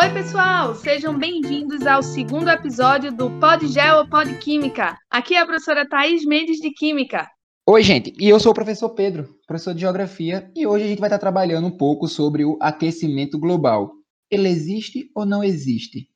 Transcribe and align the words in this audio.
Oi, 0.00 0.14
pessoal! 0.14 0.74
Sejam 0.74 1.18
bem-vindos 1.18 1.86
ao 1.86 2.02
segundo 2.02 2.48
episódio 2.48 3.12
do 3.12 3.30
Pod 3.38 3.66
Geo 3.66 3.98
ou 3.98 4.08
Pod 4.08 4.34
Química. 4.38 4.96
Aqui 5.10 5.34
é 5.34 5.40
a 5.40 5.44
professora 5.44 5.86
Thaís 5.86 6.24
Mendes 6.24 6.56
de 6.56 6.70
Química. 6.70 7.30
Oi, 7.66 7.82
gente, 7.82 8.14
e 8.18 8.26
eu 8.26 8.40
sou 8.40 8.52
o 8.52 8.54
professor 8.54 8.88
Pedro, 8.94 9.28
professor 9.46 9.74
de 9.74 9.82
Geografia, 9.82 10.50
e 10.56 10.66
hoje 10.66 10.86
a 10.86 10.88
gente 10.88 11.00
vai 11.00 11.08
estar 11.08 11.18
trabalhando 11.18 11.66
um 11.66 11.76
pouco 11.76 12.08
sobre 12.08 12.46
o 12.46 12.56
aquecimento 12.62 13.38
global. 13.38 13.92
Ele 14.30 14.48
existe 14.48 15.10
ou 15.14 15.26
não 15.26 15.44
existe? 15.44 16.08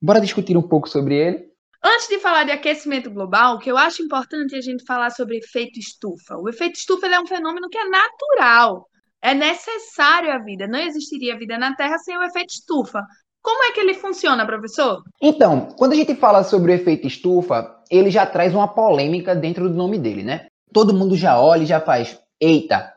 Bora 0.00 0.18
discutir 0.18 0.56
um 0.56 0.66
pouco 0.66 0.88
sobre 0.88 1.14
ele? 1.14 1.50
Antes 1.84 2.08
de 2.08 2.18
falar 2.20 2.44
de 2.44 2.52
aquecimento 2.52 3.10
global, 3.10 3.56
o 3.56 3.58
que 3.58 3.70
eu 3.70 3.76
acho 3.76 4.02
importante 4.02 4.54
é 4.54 4.58
a 4.58 4.62
gente 4.62 4.82
falar 4.86 5.10
sobre 5.10 5.36
efeito 5.36 5.78
estufa. 5.78 6.38
O 6.38 6.48
efeito 6.48 6.76
estufa 6.76 7.06
é 7.06 7.20
um 7.20 7.26
fenômeno 7.26 7.68
que 7.68 7.76
é 7.76 7.84
natural. 7.84 8.89
É 9.22 9.34
necessário 9.34 10.32
a 10.32 10.38
vida. 10.38 10.66
Não 10.66 10.78
existiria 10.78 11.38
vida 11.38 11.58
na 11.58 11.74
Terra 11.74 11.98
sem 11.98 12.16
o 12.16 12.22
efeito 12.22 12.54
estufa. 12.54 13.02
Como 13.42 13.64
é 13.64 13.72
que 13.72 13.80
ele 13.80 13.94
funciona, 13.94 14.46
professor? 14.46 15.02
Então, 15.20 15.68
quando 15.76 15.92
a 15.92 15.96
gente 15.96 16.14
fala 16.14 16.42
sobre 16.42 16.72
o 16.72 16.74
efeito 16.74 17.06
estufa, 17.06 17.74
ele 17.90 18.10
já 18.10 18.26
traz 18.26 18.54
uma 18.54 18.68
polêmica 18.68 19.34
dentro 19.34 19.68
do 19.68 19.74
nome 19.74 19.98
dele, 19.98 20.22
né? 20.22 20.46
Todo 20.72 20.94
mundo 20.94 21.16
já 21.16 21.40
olha 21.40 21.62
e 21.62 21.66
já 21.66 21.80
faz: 21.80 22.18
eita, 22.40 22.92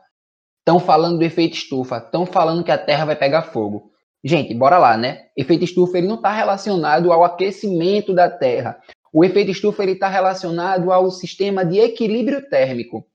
estão 0.58 0.78
falando 0.78 1.18
do 1.18 1.24
efeito 1.24 1.54
estufa, 1.54 1.98
estão 1.98 2.26
falando 2.26 2.64
que 2.64 2.70
a 2.70 2.78
Terra 2.78 3.06
vai 3.06 3.16
pegar 3.16 3.42
fogo. 3.42 3.90
Gente, 4.22 4.54
bora 4.54 4.78
lá, 4.78 4.96
né? 4.96 5.26
Efeito 5.36 5.64
estufa 5.64 5.98
ele 5.98 6.08
não 6.08 6.16
está 6.16 6.32
relacionado 6.32 7.12
ao 7.12 7.24
aquecimento 7.24 8.14
da 8.14 8.30
Terra. 8.30 8.78
O 9.12 9.24
efeito 9.24 9.50
estufa 9.50 9.84
está 9.84 10.08
relacionado 10.08 10.90
ao 10.92 11.10
sistema 11.10 11.64
de 11.64 11.78
equilíbrio 11.78 12.48
térmico 12.48 13.06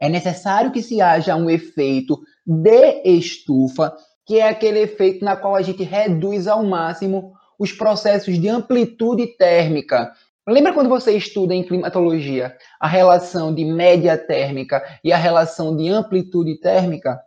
é 0.00 0.08
necessário 0.08 0.72
que 0.72 0.82
se 0.82 1.02
haja 1.02 1.36
um 1.36 1.50
efeito 1.50 2.18
de 2.46 3.02
estufa, 3.04 3.94
que 4.24 4.38
é 4.38 4.48
aquele 4.48 4.80
efeito 4.80 5.24
na 5.24 5.36
qual 5.36 5.54
a 5.54 5.62
gente 5.62 5.82
reduz 5.82 6.48
ao 6.48 6.64
máximo 6.64 7.34
os 7.58 7.72
processos 7.72 8.40
de 8.40 8.48
amplitude 8.48 9.26
térmica. 9.36 10.10
Lembra 10.48 10.72
quando 10.72 10.88
você 10.88 11.16
estuda 11.16 11.54
em 11.54 11.62
climatologia 11.62 12.56
a 12.80 12.88
relação 12.88 13.54
de 13.54 13.64
média 13.64 14.16
térmica 14.16 14.82
e 15.04 15.12
a 15.12 15.18
relação 15.18 15.76
de 15.76 15.88
amplitude 15.88 16.58
térmica? 16.58 17.20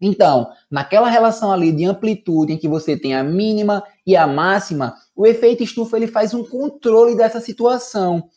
Então, 0.00 0.50
naquela 0.70 1.08
relação 1.08 1.52
ali 1.52 1.72
de 1.72 1.84
amplitude 1.84 2.52
em 2.52 2.58
que 2.58 2.68
você 2.68 2.96
tem 2.96 3.14
a 3.14 3.22
mínima 3.22 3.82
e 4.06 4.16
a 4.16 4.26
máxima, 4.26 4.94
o 5.14 5.26
efeito 5.26 5.62
estufa 5.62 5.96
ele 5.96 6.06
faz 6.06 6.32
um 6.32 6.44
controle 6.44 7.14
dessa 7.14 7.40
situação. 7.40 8.28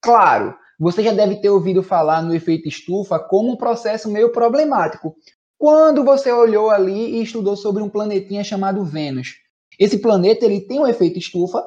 Claro, 0.00 0.56
você 0.82 1.00
já 1.00 1.12
deve 1.12 1.36
ter 1.36 1.48
ouvido 1.48 1.80
falar 1.80 2.22
no 2.22 2.34
efeito 2.34 2.66
estufa 2.66 3.16
como 3.16 3.52
um 3.52 3.56
processo 3.56 4.10
meio 4.10 4.32
problemático. 4.32 5.14
Quando 5.56 6.02
você 6.02 6.32
olhou 6.32 6.70
ali 6.70 7.18
e 7.18 7.22
estudou 7.22 7.54
sobre 7.54 7.84
um 7.84 7.88
planetinha 7.88 8.42
chamado 8.42 8.84
Vênus. 8.84 9.36
Esse 9.78 9.98
planeta 9.98 10.44
ele 10.44 10.60
tem 10.60 10.80
um 10.80 10.86
efeito 10.86 11.20
estufa, 11.20 11.62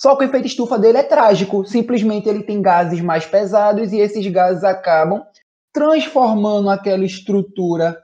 só 0.00 0.16
que 0.16 0.24
o 0.24 0.26
efeito 0.26 0.46
estufa 0.46 0.78
dele 0.78 0.96
é 0.96 1.02
trágico. 1.02 1.66
Simplesmente 1.66 2.30
ele 2.30 2.44
tem 2.44 2.62
gases 2.62 3.02
mais 3.02 3.26
pesados 3.26 3.92
e 3.92 3.98
esses 3.98 4.26
gases 4.26 4.64
acabam 4.64 5.22
transformando 5.70 6.70
aquela 6.70 7.04
estrutura 7.04 7.94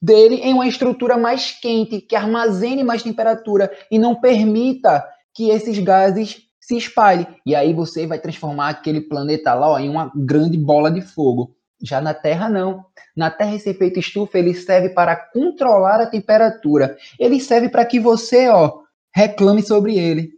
dele 0.00 0.36
em 0.36 0.54
uma 0.54 0.68
estrutura 0.68 1.18
mais 1.18 1.50
quente, 1.50 2.00
que 2.00 2.14
armazene 2.14 2.84
mais 2.84 3.02
temperatura 3.02 3.68
e 3.90 3.98
não 3.98 4.14
permita 4.14 5.04
que 5.34 5.50
esses 5.50 5.76
gases 5.80 6.47
se 6.68 6.76
espalhe. 6.76 7.26
E 7.46 7.54
aí 7.54 7.72
você 7.72 8.06
vai 8.06 8.18
transformar 8.18 8.68
aquele 8.68 9.00
planeta 9.00 9.54
lá 9.54 9.70
ó, 9.70 9.78
em 9.78 9.88
uma 9.88 10.12
grande 10.14 10.58
bola 10.58 10.90
de 10.90 11.00
fogo. 11.00 11.56
Já 11.82 11.98
na 11.98 12.12
Terra, 12.12 12.46
não. 12.46 12.84
Na 13.16 13.30
Terra, 13.30 13.54
esse 13.54 13.70
efeito 13.70 13.98
estufa 13.98 14.38
ele 14.38 14.52
serve 14.52 14.90
para 14.90 15.16
controlar 15.16 15.98
a 15.98 16.06
temperatura. 16.06 16.98
Ele 17.18 17.40
serve 17.40 17.70
para 17.70 17.86
que 17.86 17.98
você 17.98 18.50
ó, 18.50 18.80
reclame 19.14 19.62
sobre 19.62 19.96
ele. 19.96 20.32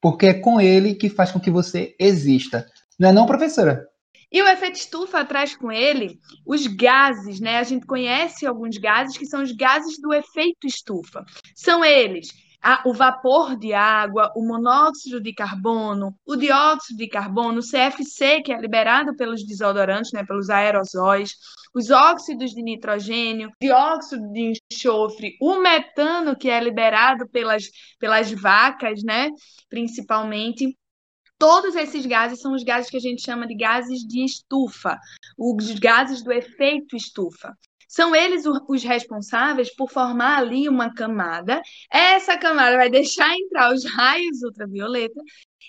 Porque 0.00 0.26
é 0.26 0.34
com 0.34 0.60
ele 0.60 0.96
que 0.96 1.08
faz 1.08 1.30
com 1.30 1.38
que 1.38 1.52
você 1.52 1.94
exista. 2.00 2.66
Não 2.98 3.10
é 3.10 3.12
não, 3.12 3.24
professora? 3.24 3.86
E 4.32 4.42
o 4.42 4.48
efeito 4.48 4.76
estufa 4.76 5.24
traz 5.24 5.54
com 5.54 5.70
ele 5.70 6.18
os 6.44 6.66
gases, 6.66 7.38
né? 7.38 7.58
A 7.58 7.62
gente 7.62 7.86
conhece 7.86 8.44
alguns 8.44 8.76
gases 8.76 9.16
que 9.16 9.24
são 9.24 9.40
os 9.40 9.52
gases 9.52 10.00
do 10.00 10.12
efeito 10.12 10.66
estufa. 10.66 11.24
São 11.54 11.84
eles 11.84 12.28
a, 12.66 12.82
o 12.84 12.92
vapor 12.92 13.56
de 13.56 13.72
água, 13.72 14.32
o 14.34 14.44
monóxido 14.44 15.20
de 15.20 15.32
carbono, 15.32 16.12
o 16.26 16.34
dióxido 16.34 16.96
de 16.96 17.06
carbono, 17.06 17.60
o 17.60 17.62
CFC, 17.62 18.42
que 18.42 18.52
é 18.52 18.60
liberado 18.60 19.14
pelos 19.14 19.46
desodorantes, 19.46 20.10
né, 20.12 20.24
pelos 20.24 20.50
aerosóis, 20.50 21.36
os 21.72 21.90
óxidos 21.90 22.50
de 22.50 22.62
nitrogênio, 22.64 23.52
dióxido 23.62 24.32
de 24.32 24.54
enxofre, 24.72 25.36
o 25.40 25.60
metano, 25.60 26.34
que 26.34 26.50
é 26.50 26.58
liberado 26.58 27.28
pelas, 27.28 27.70
pelas 28.00 28.32
vacas, 28.32 29.00
né, 29.04 29.30
principalmente. 29.68 30.76
Todos 31.38 31.76
esses 31.76 32.04
gases 32.04 32.40
são 32.40 32.52
os 32.52 32.64
gases 32.64 32.90
que 32.90 32.96
a 32.96 33.00
gente 33.00 33.22
chama 33.22 33.46
de 33.46 33.54
gases 33.54 34.00
de 34.00 34.24
estufa, 34.24 34.98
os 35.38 35.78
gases 35.78 36.20
do 36.20 36.32
efeito 36.32 36.96
estufa. 36.96 37.54
São 37.86 38.14
eles 38.14 38.44
os 38.68 38.82
responsáveis 38.82 39.74
por 39.74 39.90
formar 39.90 40.38
ali 40.38 40.68
uma 40.68 40.92
camada. 40.94 41.60
Essa 41.90 42.36
camada 42.36 42.76
vai 42.76 42.90
deixar 42.90 43.32
entrar 43.36 43.72
os 43.72 43.84
raios 43.84 44.42
ultravioleta 44.42 45.20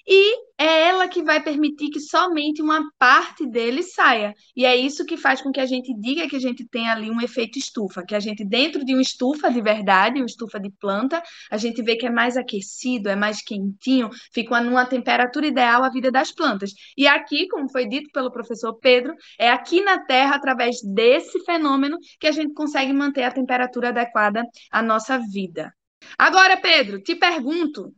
e 0.06 0.48
é 0.60 0.88
ela 0.88 1.08
que 1.08 1.22
vai 1.22 1.42
permitir 1.42 1.90
que 1.90 2.00
somente 2.00 2.62
uma 2.62 2.84
parte 2.98 3.46
dele 3.46 3.84
saia. 3.84 4.34
E 4.56 4.66
é 4.66 4.76
isso 4.76 5.06
que 5.06 5.16
faz 5.16 5.42
com 5.42 5.52
que 5.52 5.60
a 5.60 5.66
gente 5.66 5.94
diga 6.00 6.28
que 6.28 6.36
a 6.36 6.40
gente 6.40 6.68
tem 6.68 6.90
ali 6.90 7.12
um 7.12 7.22
efeito 7.22 7.60
estufa, 7.60 8.04
que 8.04 8.16
a 8.16 8.20
gente 8.20 8.44
dentro 8.44 8.84
de 8.84 8.94
uma 8.94 9.02
estufa 9.02 9.52
de 9.52 9.62
verdade, 9.62 10.20
uma 10.20 10.26
estufa 10.26 10.60
de 10.60 10.72
planta, 10.72 11.22
a 11.52 11.58
gente 11.58 11.82
vê 11.82 11.96
que 11.96 12.08
é 12.08 12.10
mais 12.10 12.36
aquecido, 12.38 13.10
é 13.10 13.16
mais 13.16 13.42
quentinho, 13.42 14.10
fica 14.34 14.60
numa 14.62 14.86
temperatura 14.86 15.48
ideal 15.48 15.84
a 15.84 15.90
vida 15.90 16.12
das 16.12 16.32
plantas. 16.32 16.72
E 16.98 17.08
aqui, 17.08 17.48
como 17.48 17.72
foi 17.72 17.88
dito 17.88 18.10
pelo 18.12 18.32
professor 18.32 18.74
Pedro, 18.80 19.14
é 19.40 19.50
aqui 19.50 19.82
na 19.82 20.00
Terra, 20.00 20.36
através 20.36 20.78
desse 20.84 21.44
fenômeno, 21.46 21.98
que 22.20 22.28
a 22.28 22.32
gente 22.32 22.54
consegue 22.54 22.94
manter 22.94 23.24
a 23.24 23.32
temperatura 23.32 23.90
adequada 23.90 24.44
à 24.72 24.82
nossa 24.82 25.20
vida. 25.32 25.72
Agora, 26.18 26.58
Pedro, 26.58 27.02
te 27.02 27.16
pergunto, 27.16 27.94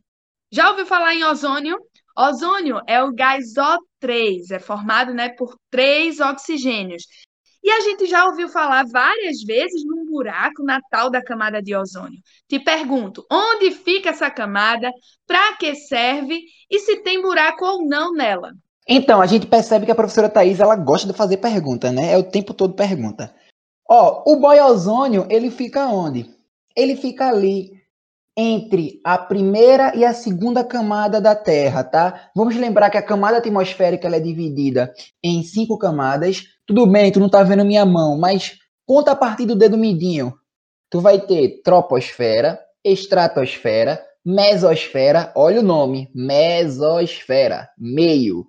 já 0.50 0.70
ouviu 0.70 0.84
falar 0.84 1.14
em 1.14 1.24
ozônio? 1.24 1.78
Ozônio 2.16 2.80
é 2.86 3.02
o 3.02 3.12
gás 3.12 3.54
O3, 3.54 4.50
é 4.50 4.58
formado 4.58 5.14
né, 5.14 5.28
por 5.30 5.56
três 5.70 6.18
oxigênios. 6.20 7.04
E 7.62 7.70
a 7.70 7.80
gente 7.80 8.06
já 8.06 8.26
ouviu 8.26 8.48
falar 8.48 8.84
várias 8.90 9.42
vezes 9.42 9.84
num 9.84 10.06
buraco 10.06 10.64
na 10.64 10.80
tal 10.90 11.10
da 11.10 11.22
camada 11.22 11.62
de 11.62 11.76
ozônio. 11.76 12.18
Te 12.48 12.58
pergunto, 12.58 13.24
onde 13.30 13.70
fica 13.70 14.10
essa 14.10 14.30
camada, 14.30 14.90
para 15.26 15.56
que 15.56 15.74
serve 15.74 16.40
e 16.70 16.78
se 16.80 16.96
tem 17.02 17.20
buraco 17.20 17.64
ou 17.64 17.86
não 17.86 18.12
nela? 18.12 18.52
Então, 18.88 19.20
a 19.20 19.26
gente 19.26 19.46
percebe 19.46 19.84
que 19.84 19.92
a 19.92 19.94
professora 19.94 20.28
Thais, 20.28 20.58
ela 20.58 20.74
gosta 20.74 21.06
de 21.06 21.16
fazer 21.16 21.36
pergunta, 21.36 21.92
né? 21.92 22.12
É 22.12 22.18
o 22.18 22.24
tempo 22.24 22.54
todo 22.54 22.74
pergunta. 22.74 23.32
Ó, 23.88 24.22
o 24.26 24.36
boi 24.36 24.58
ozônio, 24.58 25.26
ele 25.30 25.50
fica 25.50 25.86
onde? 25.86 26.28
Ele 26.74 26.96
fica 26.96 27.28
ali 27.28 27.79
entre 28.36 29.00
a 29.04 29.18
primeira 29.18 29.94
e 29.94 30.04
a 30.04 30.12
segunda 30.12 30.64
camada 30.64 31.20
da 31.20 31.34
Terra, 31.34 31.84
tá? 31.84 32.30
Vamos 32.34 32.56
lembrar 32.56 32.90
que 32.90 32.96
a 32.96 33.02
camada 33.02 33.38
atmosférica 33.38 34.06
ela 34.06 34.16
é 34.16 34.20
dividida 34.20 34.92
em 35.22 35.42
cinco 35.42 35.76
camadas. 35.78 36.44
Tudo 36.66 36.86
bem, 36.86 37.10
tu 37.10 37.20
não 37.20 37.28
tá 37.28 37.42
vendo 37.42 37.64
minha 37.64 37.84
mão, 37.84 38.18
mas 38.18 38.58
conta 38.86 39.12
a 39.12 39.16
partir 39.16 39.46
do 39.46 39.56
dedo 39.56 39.76
midinho. 39.76 40.32
Tu 40.90 41.00
vai 41.00 41.20
ter 41.20 41.60
troposfera, 41.62 42.58
estratosfera, 42.84 44.02
mesosfera, 44.24 45.32
olha 45.36 45.60
o 45.60 45.64
nome, 45.64 46.10
mesosfera, 46.14 47.68
meio, 47.78 48.46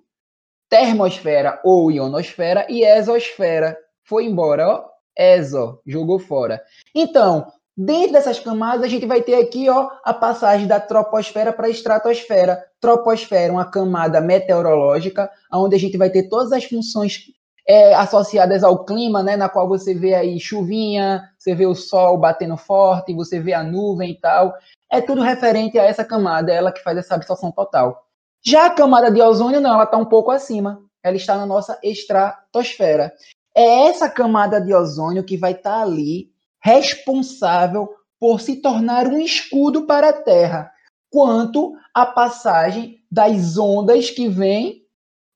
termosfera 0.68 1.60
ou 1.64 1.90
ionosfera 1.90 2.66
e 2.68 2.84
exosfera. 2.84 3.76
Foi 4.04 4.24
embora, 4.24 4.68
ó, 4.68 4.84
exo, 5.16 5.80
jogou 5.86 6.18
fora. 6.18 6.62
Então, 6.94 7.46
Dentro 7.76 8.12
dessas 8.12 8.38
camadas, 8.38 8.82
a 8.82 8.88
gente 8.88 9.06
vai 9.06 9.22
ter 9.22 9.34
aqui 9.36 9.68
ó, 9.70 9.90
a 10.04 10.12
passagem 10.12 10.66
da 10.66 10.78
troposfera 10.78 11.52
para 11.52 11.66
a 11.66 11.70
estratosfera. 11.70 12.62
Troposfera, 12.78 13.52
uma 13.52 13.64
camada 13.64 14.20
meteorológica, 14.20 15.30
onde 15.52 15.74
a 15.74 15.78
gente 15.78 15.96
vai 15.96 16.10
ter 16.10 16.28
todas 16.28 16.52
as 16.52 16.64
funções 16.64 17.30
é, 17.66 17.94
associadas 17.94 18.62
ao 18.62 18.84
clima, 18.84 19.22
né, 19.22 19.36
na 19.36 19.48
qual 19.48 19.68
você 19.68 19.94
vê 19.94 20.14
aí 20.14 20.38
chuvinha, 20.38 21.22
você 21.38 21.54
vê 21.54 21.66
o 21.66 21.74
sol 21.74 22.18
batendo 22.18 22.56
forte, 22.56 23.14
você 23.14 23.40
vê 23.40 23.54
a 23.54 23.62
nuvem 23.62 24.10
e 24.10 24.20
tal. 24.20 24.52
É 24.90 25.00
tudo 25.00 25.22
referente 25.22 25.78
a 25.78 25.84
essa 25.84 26.04
camada, 26.04 26.52
é 26.52 26.56
ela 26.56 26.72
que 26.72 26.82
faz 26.82 26.98
essa 26.98 27.14
absorção 27.14 27.50
total. 27.50 28.06
Já 28.44 28.66
a 28.66 28.70
camada 28.70 29.10
de 29.10 29.22
ozônio, 29.22 29.60
não, 29.60 29.72
ela 29.72 29.84
está 29.84 29.96
um 29.96 30.04
pouco 30.04 30.30
acima. 30.30 30.82
Ela 31.02 31.16
está 31.16 31.36
na 31.36 31.46
nossa 31.46 31.78
estratosfera. 31.82 33.12
É 33.54 33.88
essa 33.88 34.10
camada 34.10 34.60
de 34.60 34.74
ozônio 34.74 35.24
que 35.24 35.36
vai 35.36 35.52
estar 35.52 35.78
tá 35.78 35.82
ali 35.82 36.32
responsável 36.62 37.88
por 38.20 38.40
se 38.40 38.56
tornar 38.56 39.06
um 39.08 39.18
escudo 39.18 39.82
para 39.86 40.10
a 40.10 40.12
Terra, 40.12 40.70
quanto 41.10 41.74
à 41.92 42.06
passagem 42.06 42.98
das 43.10 43.58
ondas 43.58 44.10
que 44.10 44.28
vêm 44.28 44.82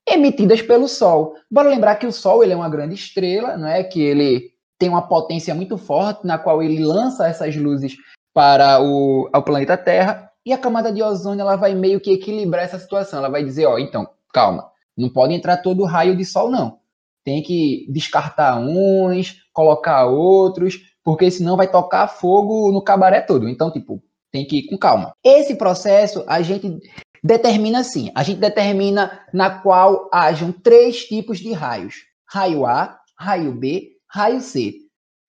emitidas 0.07 0.61
pelo 0.61 0.87
Sol. 0.87 1.35
Bora 1.51 1.69
lembrar 1.69 1.97
que 1.97 2.07
o 2.07 2.13
Sol 2.13 2.43
ele 2.43 2.53
é 2.53 2.55
uma 2.55 2.69
grande 2.69 2.95
estrela, 2.95 3.57
não 3.57 3.67
é? 3.67 3.83
Que 3.83 4.01
ele 4.01 4.51
tem 4.79 4.89
uma 4.89 5.07
potência 5.07 5.53
muito 5.53 5.77
forte, 5.77 6.25
na 6.25 6.37
qual 6.37 6.63
ele 6.63 6.83
lança 6.83 7.27
essas 7.27 7.55
luzes 7.55 7.95
para 8.33 8.81
o 8.81 9.29
ao 9.33 9.43
planeta 9.43 9.75
Terra 9.75 10.31
e 10.45 10.53
a 10.53 10.57
camada 10.57 10.93
de 10.93 11.03
ozônio 11.03 11.41
ela 11.41 11.57
vai 11.57 11.75
meio 11.75 11.99
que 11.99 12.13
equilibrar 12.13 12.63
essa 12.63 12.79
situação. 12.79 13.19
Ela 13.19 13.27
vai 13.27 13.43
dizer, 13.43 13.65
ó, 13.65 13.77
então, 13.77 14.07
calma, 14.31 14.71
não 14.95 15.09
pode 15.09 15.33
entrar 15.33 15.57
todo 15.57 15.83
raio 15.83 16.15
de 16.15 16.23
sol 16.23 16.49
não. 16.49 16.79
Tem 17.21 17.43
que 17.43 17.85
descartar 17.89 18.57
uns, 18.57 19.35
colocar 19.51 20.05
outros, 20.05 20.79
porque 21.07 21.31
senão 21.31 21.55
vai 21.55 21.71
tocar 21.71 22.05
fogo 22.09 22.69
no 22.69 22.83
cabaré 22.83 23.21
todo. 23.21 23.47
Então, 23.47 23.71
tipo, 23.71 24.03
tem 24.29 24.45
que 24.45 24.57
ir 24.57 24.67
com 24.67 24.77
calma. 24.77 25.13
Esse 25.23 25.55
processo 25.55 26.25
a 26.27 26.41
gente 26.41 26.81
determina 27.23 27.79
assim, 27.79 28.11
a 28.13 28.23
gente 28.23 28.41
determina 28.41 29.25
na 29.33 29.49
qual 29.49 30.09
hajam 30.11 30.51
três 30.51 31.05
tipos 31.05 31.39
de 31.39 31.53
raios: 31.53 31.95
raio 32.29 32.65
A, 32.65 32.99
raio 33.17 33.53
B, 33.53 33.91
raio 34.11 34.41
C. 34.41 34.73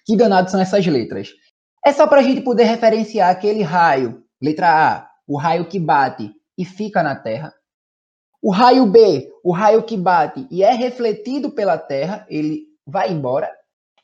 Que 0.04 0.16
danados 0.16 0.50
são 0.50 0.60
essas 0.60 0.84
letras? 0.84 1.28
É 1.86 1.92
só 1.92 2.08
para 2.08 2.18
a 2.18 2.24
gente 2.24 2.40
poder 2.40 2.64
referenciar 2.64 3.30
aquele 3.30 3.62
raio, 3.62 4.24
letra 4.42 4.96
A, 4.96 5.08
o 5.28 5.38
raio 5.38 5.68
que 5.68 5.78
bate 5.78 6.32
e 6.58 6.64
fica 6.64 7.04
na 7.04 7.14
Terra. 7.14 7.54
O 8.42 8.50
raio 8.50 8.84
B, 8.84 9.30
o 9.44 9.52
raio 9.52 9.84
que 9.84 9.96
bate 9.96 10.44
e 10.50 10.64
é 10.64 10.72
refletido 10.72 11.52
pela 11.52 11.78
Terra, 11.78 12.26
ele 12.28 12.64
vai 12.84 13.12
embora. 13.12 13.48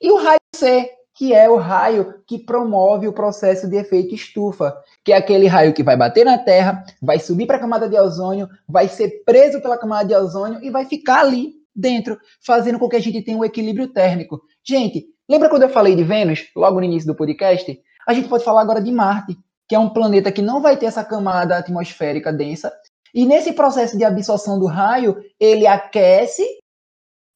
E 0.00 0.12
o 0.12 0.22
raio 0.22 0.38
C, 0.54 0.88
que 1.14 1.32
é 1.32 1.48
o 1.48 1.56
raio 1.56 2.22
que 2.26 2.38
promove 2.38 3.06
o 3.06 3.12
processo 3.12 3.68
de 3.68 3.76
efeito 3.76 4.14
estufa, 4.14 4.76
que 5.04 5.12
é 5.12 5.16
aquele 5.16 5.46
raio 5.46 5.72
que 5.72 5.82
vai 5.82 5.96
bater 5.96 6.24
na 6.24 6.38
Terra, 6.38 6.84
vai 7.00 7.18
subir 7.18 7.46
para 7.46 7.56
a 7.56 7.60
camada 7.60 7.88
de 7.88 7.96
ozônio, 7.96 8.48
vai 8.68 8.88
ser 8.88 9.22
preso 9.24 9.60
pela 9.60 9.78
camada 9.78 10.08
de 10.08 10.14
ozônio 10.14 10.58
e 10.62 10.70
vai 10.70 10.84
ficar 10.84 11.20
ali 11.20 11.52
dentro, 11.74 12.18
fazendo 12.44 12.78
com 12.78 12.88
que 12.88 12.96
a 12.96 13.00
gente 13.00 13.22
tenha 13.22 13.38
um 13.38 13.44
equilíbrio 13.44 13.88
térmico. 13.88 14.40
Gente, 14.66 15.06
lembra 15.28 15.48
quando 15.48 15.62
eu 15.62 15.68
falei 15.68 15.94
de 15.94 16.02
Vênus, 16.02 16.46
logo 16.54 16.78
no 16.78 16.84
início 16.84 17.06
do 17.06 17.16
podcast? 17.16 17.80
A 18.06 18.12
gente 18.12 18.28
pode 18.28 18.44
falar 18.44 18.62
agora 18.62 18.80
de 18.80 18.90
Marte, 18.90 19.36
que 19.68 19.74
é 19.74 19.78
um 19.78 19.88
planeta 19.88 20.30
que 20.30 20.42
não 20.42 20.60
vai 20.60 20.76
ter 20.76 20.86
essa 20.86 21.04
camada 21.04 21.56
atmosférica 21.56 22.32
densa, 22.32 22.72
e 23.14 23.24
nesse 23.24 23.52
processo 23.52 23.96
de 23.96 24.04
absorção 24.04 24.58
do 24.58 24.66
raio, 24.66 25.16
ele 25.38 25.66
aquece 25.66 26.44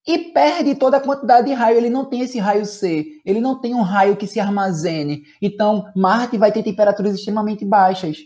e 0.08 0.18
perde 0.30 0.74
toda 0.74 0.96
a 0.96 1.00
quantidade 1.00 1.48
de 1.48 1.52
raio. 1.52 1.76
Ele 1.76 1.90
não 1.90 2.06
tem 2.06 2.22
esse 2.22 2.38
raio 2.38 2.64
C, 2.64 3.20
ele 3.26 3.40
não 3.40 3.60
tem 3.60 3.74
um 3.74 3.82
raio 3.82 4.16
que 4.16 4.26
se 4.26 4.40
armazene. 4.40 5.24
Então, 5.40 5.86
Marte 5.94 6.38
vai 6.38 6.50
ter 6.50 6.62
temperaturas 6.62 7.14
extremamente 7.14 7.62
baixas, 7.62 8.16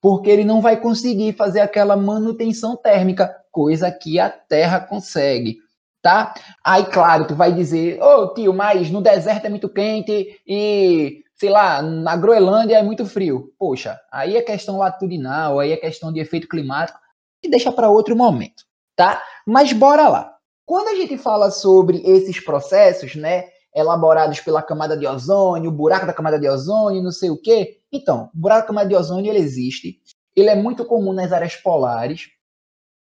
porque 0.00 0.30
ele 0.30 0.44
não 0.44 0.60
vai 0.60 0.80
conseguir 0.80 1.32
fazer 1.32 1.58
aquela 1.58 1.96
manutenção 1.96 2.76
térmica, 2.76 3.34
coisa 3.50 3.90
que 3.90 4.20
a 4.20 4.30
Terra 4.30 4.78
consegue. 4.78 5.56
Tá? 6.00 6.32
Aí, 6.64 6.84
claro, 6.84 7.26
tu 7.26 7.34
vai 7.34 7.52
dizer, 7.52 8.00
ô 8.00 8.22
oh, 8.22 8.32
tio, 8.32 8.54
mas 8.54 8.88
no 8.88 9.02
deserto 9.02 9.46
é 9.46 9.48
muito 9.48 9.68
quente 9.68 10.40
e 10.46 11.24
sei 11.34 11.50
lá, 11.50 11.82
na 11.82 12.16
Groenlândia 12.16 12.78
é 12.78 12.82
muito 12.84 13.04
frio. 13.04 13.52
Poxa, 13.58 13.98
aí 14.12 14.36
é 14.36 14.42
questão 14.42 14.78
latitudinal, 14.78 15.58
aí 15.58 15.72
é 15.72 15.76
questão 15.76 16.12
de 16.12 16.20
efeito 16.20 16.48
climático, 16.48 16.98
que 17.42 17.50
deixa 17.50 17.72
para 17.72 17.90
outro 17.90 18.14
momento, 18.14 18.62
tá? 18.94 19.20
Mas 19.44 19.72
bora 19.72 20.08
lá. 20.08 20.35
Quando 20.66 20.88
a 20.88 20.96
gente 20.96 21.16
fala 21.16 21.48
sobre 21.52 22.02
esses 22.04 22.40
processos, 22.40 23.14
né, 23.14 23.44
elaborados 23.72 24.40
pela 24.40 24.60
camada 24.60 24.96
de 24.96 25.06
ozônio, 25.06 25.70
o 25.70 25.72
buraco 25.72 26.06
da 26.06 26.12
camada 26.12 26.40
de 26.40 26.48
ozônio, 26.48 27.02
não 27.02 27.12
sei 27.12 27.30
o 27.30 27.40
quê, 27.40 27.78
então, 27.92 28.30
o 28.34 28.38
buraco 28.38 28.62
da 28.62 28.66
camada 28.66 28.88
de 28.88 28.96
ozônio 28.96 29.30
ele 29.30 29.38
existe, 29.38 30.00
ele 30.34 30.50
é 30.50 30.56
muito 30.56 30.84
comum 30.84 31.12
nas 31.12 31.32
áreas 31.32 31.54
polares. 31.54 32.28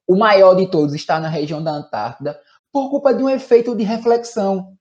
O 0.07 0.15
maior 0.15 0.55
de 0.55 0.71
todos 0.71 0.95
está 0.95 1.19
na 1.19 1.29
região 1.29 1.65
da 1.65 1.71
Antártida, 1.71 2.39
por 2.71 2.91
culpa 2.91 3.15
de 3.15 3.23
um 3.23 3.31
efeito 3.31 3.75
de 3.75 3.83
reflexão. 3.83 4.75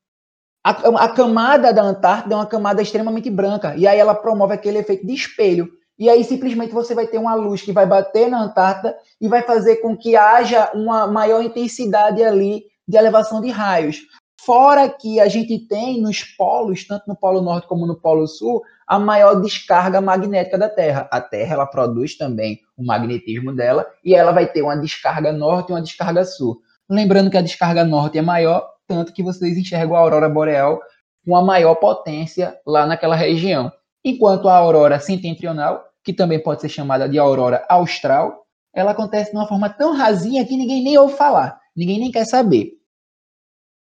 A, 0.62 0.71
a, 0.71 1.09
camada 1.09 1.71
da 1.71 1.83
Antártida 1.83 2.35
é 2.35 2.38
uma 2.38 2.45
camada 2.45 2.81
extremamente 2.81 3.30
branca, 3.30 3.75
e 3.77 3.88
aí 3.88 3.97
ela 3.97 4.13
promove 4.13 4.53
aquele 4.53 4.80
efeito 4.80 5.07
de 5.07 5.13
espelho. 5.13 5.69
E 5.97 6.09
aí 6.09 6.21
simplesmente 6.24 6.74
você 6.74 6.94
vai 6.94 7.07
ter 7.07 7.18
uma 7.18 7.33
luz 7.33 7.62
que 7.62 7.71
vai 7.71 7.85
bater 7.85 8.30
na 8.30 8.44
Antártida 8.44 8.97
e 9.21 9.27
vai 9.30 9.41
fazer 9.41 9.77
com 9.77 9.95
que 9.95 10.18
haja 10.18 10.69
uma 10.74 11.07
maior 11.07 11.41
intensidade 11.41 12.21
ali 12.21 12.72
de 12.88 12.97
elevação 12.97 13.41
de 13.41 13.50
raios. 13.50 14.01
Fora 14.45 14.89
que 14.89 15.21
a 15.21 15.27
gente 15.30 15.57
tem 15.68 16.01
nos 16.01 16.24
polos, 16.24 16.85
tanto 16.85 17.03
no 17.07 17.15
Polo 17.15 17.41
Norte 17.41 17.68
como 17.68 17.88
no 17.88 17.95
Polo 17.95 18.27
Sul, 18.27 18.62
a 18.85 19.00
maior 19.00 19.41
descarga 19.41 20.01
magnética 20.01 20.57
da 20.57 20.68
Terra. 20.68 21.07
A 21.12 21.21
Terra 21.21 21.53
ela 21.53 21.65
produz 21.65 22.18
também 22.18 22.59
o 22.75 22.85
magnetismo 22.85 23.56
dela 23.56 23.88
e 24.03 24.13
ela 24.13 24.33
vai 24.33 24.45
ter 24.45 24.62
uma 24.62 24.75
descarga 24.75 25.31
norte 25.31 25.69
e 25.69 25.74
uma 25.74 25.81
descarga 25.81 26.25
sul. 26.25 26.59
Lembrando 26.89 27.30
que 27.30 27.38
a 27.38 27.41
descarga 27.41 27.85
norte 27.85 28.18
é 28.18 28.21
maior, 28.21 28.69
tanto 28.85 29.13
que 29.13 29.24
vocês 29.24 29.57
enxergam 29.57 29.95
a 29.95 30.00
aurora 30.00 30.27
boreal 30.27 30.81
com 31.25 31.35
a 31.38 31.41
maior 31.41 31.75
potência 31.75 32.59
lá 32.68 32.85
naquela 32.85 33.15
região. 33.15 33.71
Enquanto 34.03 34.50
a 34.50 34.57
aurora 34.57 35.00
setentrional, 35.00 35.85
que 36.03 36.12
também 36.12 36.41
pode 36.41 36.59
ser 36.59 36.69
chamada 36.69 37.07
de 37.07 37.18
aurora 37.18 37.65
austral, 37.69 38.44
ela 38.75 38.91
acontece 38.91 39.31
de 39.31 39.38
uma 39.38 39.47
forma 39.47 39.69
tão 39.69 39.95
rasinha 39.95 40.45
que 40.45 40.57
ninguém 40.57 40.83
nem 40.83 40.97
ouve 40.97 41.15
falar, 41.15 41.57
ninguém 41.75 41.99
nem 41.99 42.11
quer 42.11 42.25
saber. 42.25 42.71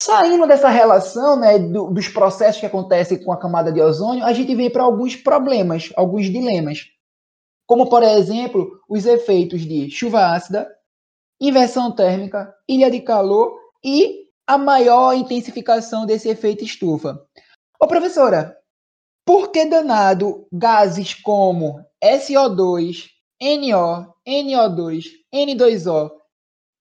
Saindo 0.01 0.47
dessa 0.47 0.69
relação 0.69 1.39
né, 1.39 1.59
do, 1.59 1.91
dos 1.91 2.07
processos 2.07 2.59
que 2.59 2.65
acontecem 2.65 3.23
com 3.23 3.31
a 3.31 3.39
camada 3.39 3.71
de 3.71 3.79
ozônio, 3.79 4.25
a 4.25 4.33
gente 4.33 4.55
vem 4.55 4.69
para 4.69 4.83
alguns 4.83 5.15
problemas, 5.15 5.91
alguns 5.95 6.25
dilemas. 6.25 6.87
Como, 7.67 7.87
por 7.87 8.01
exemplo, 8.01 8.79
os 8.89 9.05
efeitos 9.05 9.61
de 9.61 9.91
chuva 9.91 10.33
ácida, 10.33 10.67
inversão 11.39 11.91
térmica, 11.91 12.53
ilha 12.67 12.89
de 12.89 12.99
calor 12.99 13.55
e 13.83 14.25
a 14.47 14.57
maior 14.57 15.13
intensificação 15.13 16.05
desse 16.05 16.27
efeito 16.29 16.63
estufa. 16.63 17.23
Ô 17.79 17.87
professora, 17.87 18.57
por 19.25 19.49
que 19.51 19.65
danado 19.65 20.47
gases 20.51 21.13
como 21.13 21.79
SO2, 22.03 23.07
NO, 23.39 24.13
NO2, 24.27 25.05
N2O, 25.33 26.11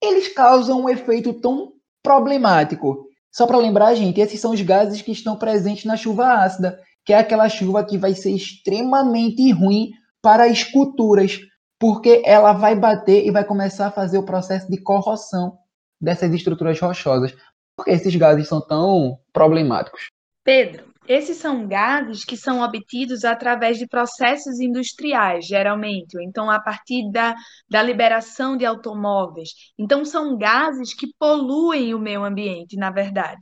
eles 0.01 0.27
causam 0.33 0.81
um 0.81 0.89
efeito 0.89 1.33
tão 1.33 1.73
problemático? 2.01 3.05
Só 3.31 3.47
para 3.47 3.57
lembrar, 3.57 3.95
gente, 3.95 4.19
esses 4.19 4.39
são 4.39 4.51
os 4.51 4.61
gases 4.61 5.01
que 5.01 5.11
estão 5.11 5.37
presentes 5.37 5.85
na 5.85 5.95
chuva 5.95 6.43
ácida, 6.43 6.79
que 7.05 7.13
é 7.13 7.17
aquela 7.17 7.47
chuva 7.47 7.85
que 7.85 7.97
vai 7.97 8.13
ser 8.13 8.31
extremamente 8.31 9.49
ruim 9.51 9.91
para 10.21 10.47
esculturas, 10.47 11.39
porque 11.79 12.21
ela 12.25 12.53
vai 12.53 12.75
bater 12.75 13.25
e 13.25 13.31
vai 13.31 13.43
começar 13.43 13.87
a 13.87 13.91
fazer 13.91 14.17
o 14.17 14.25
processo 14.25 14.69
de 14.69 14.81
corrosão 14.81 15.57
dessas 15.99 16.33
estruturas 16.33 16.79
rochosas. 16.79 17.33
Por 17.75 17.85
que 17.85 17.91
esses 17.91 18.15
gases 18.15 18.47
são 18.47 18.59
tão 18.59 19.17
problemáticos? 19.31 20.07
Pedro, 20.43 20.90
esses 21.07 21.37
são 21.37 21.67
gases 21.67 22.23
que 22.23 22.37
são 22.37 22.61
obtidos 22.61 23.25
através 23.25 23.77
de 23.77 23.87
processos 23.87 24.59
industriais, 24.59 25.45
geralmente, 25.45 26.17
ou 26.17 26.23
então 26.23 26.49
a 26.49 26.59
partir 26.61 27.11
da, 27.11 27.35
da 27.69 27.81
liberação 27.81 28.55
de 28.55 28.65
automóveis. 28.65 29.49
Então, 29.77 30.05
são 30.05 30.37
gases 30.37 30.93
que 30.93 31.07
poluem 31.19 31.93
o 31.93 31.99
meio 31.99 32.23
ambiente, 32.23 32.75
na 32.77 32.91
verdade. 32.91 33.39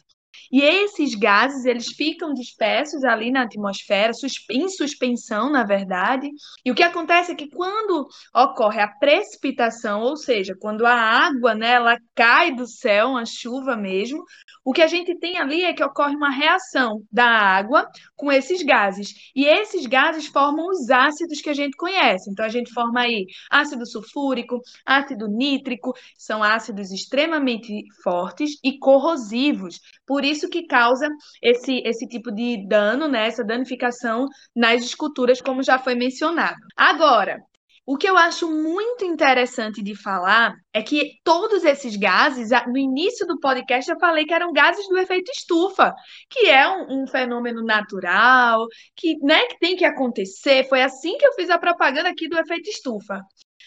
E 0.51 0.61
esses 0.61 1.15
gases, 1.15 1.65
eles 1.65 1.87
ficam 1.87 2.33
dispersos 2.33 3.03
ali 3.03 3.31
na 3.31 3.43
atmosfera, 3.43 4.11
em 4.49 4.67
suspensão, 4.69 5.49
na 5.49 5.63
verdade. 5.63 6.29
E 6.65 6.71
o 6.71 6.75
que 6.75 6.83
acontece 6.83 7.31
é 7.31 7.35
que 7.35 7.49
quando 7.49 8.07
ocorre 8.33 8.81
a 8.81 8.87
precipitação, 8.87 10.01
ou 10.01 10.15
seja, 10.15 10.55
quando 10.59 10.85
a 10.85 10.93
água, 10.93 11.53
né, 11.53 11.73
ela 11.73 11.97
cai 12.15 12.53
do 12.53 12.67
céu, 12.67 13.09
uma 13.09 13.25
chuva 13.25 13.75
mesmo, 13.75 14.23
o 14.65 14.73
que 14.73 14.81
a 14.81 14.87
gente 14.87 15.17
tem 15.17 15.37
ali 15.37 15.63
é 15.63 15.73
que 15.73 15.83
ocorre 15.83 16.15
uma 16.15 16.29
reação 16.29 17.01
da 17.11 17.25
água 17.25 17.87
com 18.15 18.31
esses 18.31 18.61
gases. 18.61 19.13
E 19.35 19.45
esses 19.45 19.85
gases 19.85 20.27
formam 20.27 20.67
os 20.67 20.89
ácidos 20.89 21.41
que 21.41 21.49
a 21.49 21.53
gente 21.53 21.75
conhece. 21.75 22.29
Então 22.29 22.45
a 22.45 22.49
gente 22.49 22.71
forma 22.71 23.01
aí 23.01 23.25
ácido 23.49 23.85
sulfúrico, 23.85 24.59
ácido 24.85 25.27
nítrico, 25.27 25.93
são 26.17 26.43
ácidos 26.43 26.91
extremamente 26.91 27.83
fortes 28.03 28.59
e 28.63 28.77
corrosivos. 28.77 29.79
Por 30.05 30.23
isso 30.39 30.49
que 30.49 30.65
causa 30.65 31.07
esse, 31.41 31.81
esse 31.85 32.07
tipo 32.07 32.31
de 32.31 32.65
dano, 32.67 33.07
né, 33.07 33.27
essa 33.27 33.43
danificação 33.43 34.25
nas 34.55 34.83
esculturas, 34.83 35.41
como 35.41 35.61
já 35.61 35.77
foi 35.77 35.95
mencionado. 35.95 36.57
Agora, 36.75 37.39
o 37.85 37.97
que 37.97 38.07
eu 38.07 38.15
acho 38.15 38.47
muito 38.47 39.03
interessante 39.03 39.81
de 39.81 39.95
falar 39.95 40.53
é 40.71 40.83
que 40.83 41.13
todos 41.23 41.63
esses 41.65 41.95
gases, 41.95 42.49
no 42.67 42.77
início 42.77 43.25
do 43.25 43.39
podcast, 43.39 43.89
eu 43.89 43.97
falei 43.99 44.25
que 44.25 44.33
eram 44.33 44.53
gases 44.53 44.87
do 44.87 44.97
efeito 44.97 45.31
estufa, 45.31 45.93
que 46.29 46.47
é 46.47 46.69
um, 46.69 47.01
um, 47.01 47.07
fenômeno 47.07 47.63
natural, 47.63 48.67
que, 48.95 49.17
né, 49.23 49.43
que 49.47 49.57
tem 49.57 49.75
que 49.75 49.85
acontecer. 49.85 50.69
Foi 50.69 50.83
assim 50.83 51.17
que 51.17 51.25
eu 51.25 51.33
fiz 51.33 51.49
a 51.49 51.57
propaganda 51.57 52.09
aqui 52.09 52.29
do 52.29 52.37
efeito 52.37 52.69
estufa. 52.69 53.23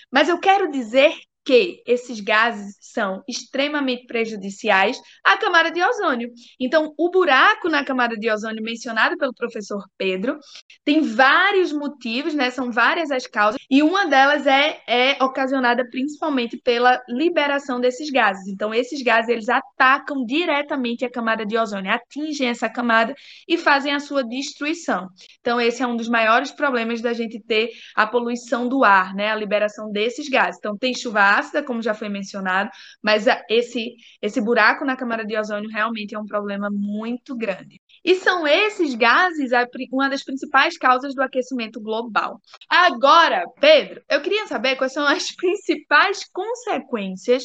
Mas 0.08 0.28
eu 0.28 0.38
quero 0.38 0.70
dizer 0.70 1.16
que 1.44 1.82
esses 1.86 2.20
gases 2.20 2.76
são 2.80 3.22
extremamente 3.28 4.06
prejudiciais 4.06 5.00
à 5.24 5.36
camada 5.36 5.70
de 5.70 5.82
ozônio. 5.82 6.30
Então, 6.60 6.92
o 6.96 7.10
buraco 7.10 7.68
na 7.68 7.84
camada 7.84 8.16
de 8.16 8.30
ozônio 8.30 8.62
mencionado 8.62 9.16
pelo 9.16 9.34
professor 9.34 9.82
Pedro 9.96 10.38
tem 10.84 11.00
vários 11.00 11.72
motivos, 11.72 12.34
né? 12.34 12.50
São 12.50 12.70
várias 12.70 13.10
as 13.10 13.26
causas, 13.26 13.60
e 13.70 13.82
uma 13.82 14.06
delas 14.06 14.46
é, 14.46 14.80
é 14.86 15.24
ocasionada 15.24 15.88
principalmente 15.90 16.56
pela 16.56 17.00
liberação 17.08 17.80
desses 17.80 18.10
gases. 18.10 18.46
Então, 18.48 18.72
esses 18.72 19.02
gases 19.02 19.28
eles 19.28 19.48
atacam 19.48 20.24
diretamente 20.24 21.04
a 21.04 21.10
camada 21.10 21.44
de 21.44 21.56
ozônio, 21.56 21.92
atingem 21.92 22.48
essa 22.48 22.68
camada 22.68 23.14
e 23.48 23.58
fazem 23.58 23.92
a 23.92 24.00
sua 24.00 24.22
destruição. 24.22 25.08
Então, 25.40 25.60
esse 25.60 25.82
é 25.82 25.86
um 25.86 25.96
dos 25.96 26.08
maiores 26.08 26.52
problemas 26.52 27.00
da 27.00 27.12
gente 27.12 27.40
ter 27.40 27.70
a 27.96 28.06
poluição 28.06 28.68
do 28.68 28.84
ar, 28.84 29.14
né? 29.14 29.30
A 29.30 29.36
liberação 29.36 29.90
desses 29.90 30.28
gases. 30.28 30.58
Então, 30.58 30.76
tem 30.76 30.94
chuva 30.94 31.31
ácida, 31.38 31.62
como 31.62 31.82
já 31.82 31.94
foi 31.94 32.08
mencionado, 32.08 32.70
mas 33.02 33.26
esse, 33.48 33.94
esse 34.20 34.40
buraco 34.40 34.84
na 34.84 34.96
camada 34.96 35.24
de 35.24 35.36
ozônio 35.36 35.70
realmente 35.70 36.14
é 36.14 36.18
um 36.18 36.26
problema 36.26 36.68
muito 36.70 37.36
grande. 37.36 37.80
E 38.04 38.14
são 38.16 38.46
esses 38.46 38.94
gases 38.94 39.52
uma 39.92 40.08
das 40.08 40.24
principais 40.24 40.76
causas 40.76 41.14
do 41.14 41.22
aquecimento 41.22 41.80
global. 41.80 42.40
Agora, 42.68 43.44
Pedro, 43.60 44.02
eu 44.08 44.20
queria 44.20 44.46
saber 44.46 44.76
quais 44.76 44.92
são 44.92 45.06
as 45.06 45.30
principais 45.36 46.24
consequências 46.32 47.44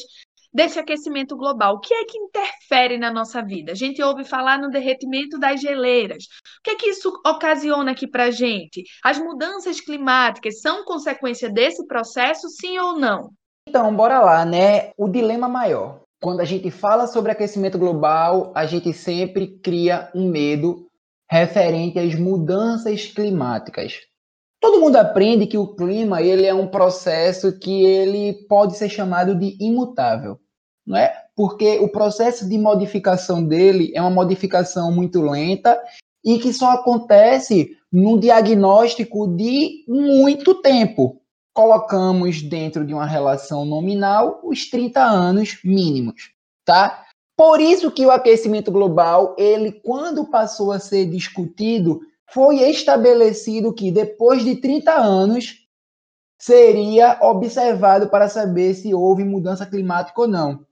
desse 0.52 0.78
aquecimento 0.78 1.36
global. 1.36 1.74
O 1.74 1.80
que 1.80 1.94
é 1.94 2.04
que 2.04 2.18
interfere 2.18 2.98
na 2.98 3.12
nossa 3.12 3.42
vida? 3.42 3.72
A 3.72 3.74
gente 3.74 4.02
ouve 4.02 4.24
falar 4.24 4.58
no 4.58 4.70
derretimento 4.70 5.38
das 5.38 5.60
geleiras. 5.60 6.24
O 6.24 6.62
que 6.64 6.70
é 6.70 6.74
que 6.76 6.86
isso 6.88 7.12
ocasiona 7.24 7.92
aqui 7.92 8.06
para 8.06 8.24
a 8.24 8.30
gente? 8.30 8.82
As 9.04 9.18
mudanças 9.18 9.80
climáticas 9.80 10.60
são 10.60 10.84
consequência 10.84 11.50
desse 11.50 11.86
processo, 11.86 12.48
sim 12.48 12.78
ou 12.78 12.98
não? 12.98 13.30
Então, 13.68 13.94
bora 13.94 14.20
lá, 14.20 14.46
né? 14.46 14.92
O 14.96 15.06
dilema 15.06 15.46
maior. 15.46 16.00
Quando 16.22 16.40
a 16.40 16.44
gente 16.46 16.70
fala 16.70 17.06
sobre 17.06 17.32
aquecimento 17.32 17.78
global, 17.78 18.50
a 18.54 18.64
gente 18.64 18.94
sempre 18.94 19.46
cria 19.46 20.08
um 20.14 20.26
medo 20.26 20.86
referente 21.30 21.98
às 21.98 22.14
mudanças 22.14 23.04
climáticas. 23.04 24.00
Todo 24.58 24.80
mundo 24.80 24.96
aprende 24.96 25.46
que 25.46 25.58
o 25.58 25.76
clima 25.76 26.22
ele 26.22 26.46
é 26.46 26.54
um 26.54 26.66
processo 26.66 27.58
que 27.58 27.84
ele 27.84 28.46
pode 28.48 28.74
ser 28.74 28.88
chamado 28.88 29.34
de 29.34 29.54
imutável, 29.60 30.38
não 30.86 30.96
é? 30.96 31.12
Porque 31.36 31.78
o 31.78 31.92
processo 31.92 32.48
de 32.48 32.56
modificação 32.56 33.44
dele 33.44 33.92
é 33.94 34.00
uma 34.00 34.08
modificação 34.10 34.90
muito 34.90 35.20
lenta 35.20 35.78
e 36.24 36.38
que 36.38 36.54
só 36.54 36.70
acontece 36.70 37.76
num 37.92 38.18
diagnóstico 38.18 39.28
de 39.28 39.84
muito 39.86 40.54
tempo 40.54 41.20
colocamos 41.58 42.40
dentro 42.40 42.86
de 42.86 42.94
uma 42.94 43.04
relação 43.04 43.64
nominal 43.64 44.38
os 44.44 44.70
30 44.70 45.02
anos 45.02 45.58
mínimos, 45.64 46.30
tá? 46.64 47.04
Por 47.36 47.60
isso 47.60 47.90
que 47.90 48.06
o 48.06 48.12
aquecimento 48.12 48.70
global, 48.70 49.34
ele 49.36 49.72
quando 49.72 50.24
passou 50.30 50.70
a 50.70 50.78
ser 50.78 51.06
discutido, 51.06 52.00
foi 52.30 52.60
estabelecido 52.60 53.72
que 53.72 53.90
depois 53.90 54.44
de 54.44 54.54
30 54.54 54.92
anos 54.92 55.66
seria 56.38 57.18
observado 57.22 58.08
para 58.08 58.28
saber 58.28 58.74
se 58.74 58.94
houve 58.94 59.24
mudança 59.24 59.66
climática 59.66 60.20
ou 60.20 60.28
não. 60.28 60.64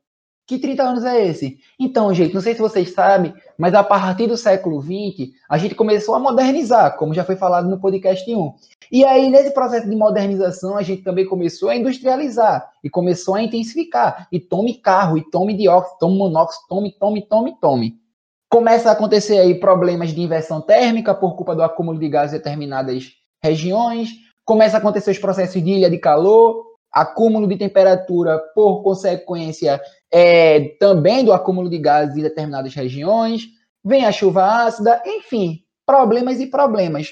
Que 0.47 0.57
30 0.57 0.83
anos 0.85 1.05
é 1.05 1.27
esse? 1.27 1.59
Então, 1.81 2.15
gente, 2.15 2.33
não 2.33 2.41
sei 2.41 2.55
se 2.55 2.61
vocês 2.61 2.95
sabem, 2.95 3.35
mas 3.59 3.75
a 3.75 3.83
partir 3.83 4.29
do 4.29 4.37
século 4.37 4.81
XX, 4.81 5.33
a 5.49 5.59
gente 5.59 5.75
começou 5.75 6.15
a 6.15 6.21
modernizar, 6.21 6.97
como 6.97 7.13
já 7.13 7.25
foi 7.25 7.35
falado 7.35 7.69
no 7.69 7.81
podcast 7.81 8.33
1. 8.33 8.55
E 8.91 9.05
aí, 9.05 9.29
nesse 9.31 9.53
processo 9.53 9.89
de 9.89 9.97
modernização, 9.97 10.77
a 10.77 10.83
gente 10.83 11.03
também 11.03 11.27
começou 11.27 11.69
a 11.69 11.77
industrializar 11.77 12.71
e 12.83 12.91
começou 12.91 13.35
a 13.35 13.43
intensificar. 13.43 14.29
E 14.31 14.41
tome 14.41 14.75
carro, 14.75 15.19
e 15.19 15.31
tome 15.31 15.57
dióxido, 15.57 15.99
tome 15.99 16.19
monóxido, 16.19 16.65
tome, 16.69 16.93
tome, 16.99 17.23
tome, 17.23 17.57
tome. 17.61 17.95
Começa 18.49 18.89
a 18.89 18.93
acontecer 18.93 19.39
aí 19.39 19.59
problemas 19.59 20.11
de 20.11 20.21
inversão 20.21 20.61
térmica 20.61 21.15
por 21.15 21.35
culpa 21.37 21.55
do 21.55 21.63
acúmulo 21.63 21.99
de 21.99 22.09
gases 22.09 22.35
em 22.35 22.39
determinadas 22.39 23.13
regiões. 23.43 24.11
Começa 24.45 24.77
a 24.77 24.79
acontecer 24.79 25.11
os 25.11 25.19
processos 25.19 25.63
de 25.63 25.71
ilha 25.71 25.91
de 25.91 25.99
calor, 25.99 26.65
acúmulo 26.93 27.47
de 27.47 27.57
temperatura 27.57 28.39
por 28.55 28.83
consequência 28.83 29.81
é, 30.11 30.77
também 30.79 31.25
do 31.25 31.33
acúmulo 31.33 31.69
de 31.69 31.79
gases 31.79 32.17
em 32.17 32.23
determinadas 32.23 32.75
regiões, 32.75 33.47
vem 33.85 34.05
a 34.05 34.13
chuva 34.13 34.65
ácida, 34.65 35.03
enfim, 35.05 35.61
problemas 35.85 36.41
e 36.41 36.47
problemas. 36.47 37.11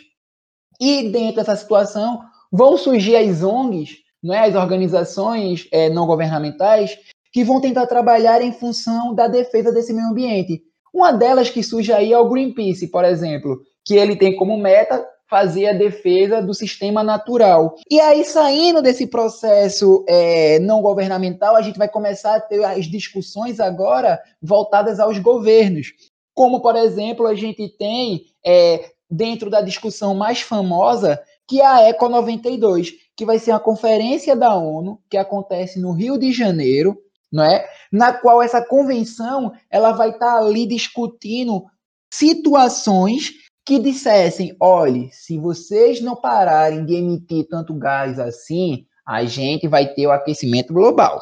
E 0.80 1.10
dentro 1.10 1.36
dessa 1.36 1.56
situação 1.56 2.20
vão 2.52 2.76
surgir 2.76 3.16
as 3.16 3.42
ONGs, 3.42 3.98
é, 4.30 4.38
as 4.38 4.54
organizações 4.54 5.68
é, 5.70 5.90
não 5.90 6.06
governamentais, 6.06 6.96
que 7.32 7.44
vão 7.44 7.60
tentar 7.60 7.86
trabalhar 7.86 8.40
em 8.42 8.52
função 8.52 9.14
da 9.14 9.26
defesa 9.26 9.72
desse 9.72 9.92
meio 9.92 10.08
ambiente. 10.08 10.62
Uma 10.92 11.12
delas 11.12 11.50
que 11.50 11.62
surge 11.62 11.92
aí 11.92 12.12
é 12.12 12.18
o 12.18 12.28
Greenpeace, 12.28 12.86
por 12.86 13.04
exemplo, 13.04 13.60
que 13.84 13.96
ele 13.96 14.14
tem 14.14 14.36
como 14.36 14.56
meta 14.56 15.04
fazer 15.28 15.66
a 15.66 15.72
defesa 15.72 16.40
do 16.40 16.54
sistema 16.54 17.02
natural. 17.02 17.74
E 17.90 17.98
aí, 17.98 18.24
saindo 18.24 18.80
desse 18.80 19.08
processo 19.08 20.04
é, 20.08 20.60
não 20.60 20.80
governamental, 20.80 21.56
a 21.56 21.62
gente 21.62 21.76
vai 21.76 21.88
começar 21.88 22.36
a 22.36 22.40
ter 22.40 22.62
as 22.64 22.84
discussões 22.84 23.58
agora 23.58 24.20
voltadas 24.40 25.00
aos 25.00 25.18
governos. 25.18 25.88
Como, 26.34 26.60
por 26.60 26.76
exemplo, 26.76 27.26
a 27.26 27.34
gente 27.34 27.68
tem 27.68 28.26
é, 28.46 28.92
dentro 29.14 29.48
da 29.48 29.60
discussão 29.60 30.14
mais 30.14 30.40
famosa, 30.40 31.20
que 31.46 31.60
é 31.60 31.66
a 31.66 31.88
ECO 31.88 32.08
92, 32.08 32.92
que 33.16 33.24
vai 33.24 33.38
ser 33.38 33.52
uma 33.52 33.60
conferência 33.60 34.34
da 34.34 34.54
ONU 34.54 35.00
que 35.08 35.16
acontece 35.16 35.78
no 35.78 35.92
Rio 35.92 36.18
de 36.18 36.32
Janeiro, 36.32 36.98
não 37.30 37.44
é? 37.44 37.66
Na 37.92 38.12
qual 38.12 38.42
essa 38.42 38.64
convenção 38.64 39.52
ela 39.70 39.92
vai 39.92 40.10
estar 40.10 40.38
ali 40.38 40.66
discutindo 40.66 41.64
situações 42.12 43.32
que 43.64 43.78
dissessem: 43.78 44.56
olhe, 44.60 45.10
se 45.12 45.38
vocês 45.38 46.00
não 46.00 46.16
pararem 46.16 46.84
de 46.84 46.94
emitir 46.94 47.46
tanto 47.48 47.74
gás 47.74 48.18
assim, 48.18 48.86
a 49.06 49.24
gente 49.24 49.68
vai 49.68 49.94
ter 49.94 50.06
o 50.06 50.12
aquecimento 50.12 50.72
global. 50.72 51.20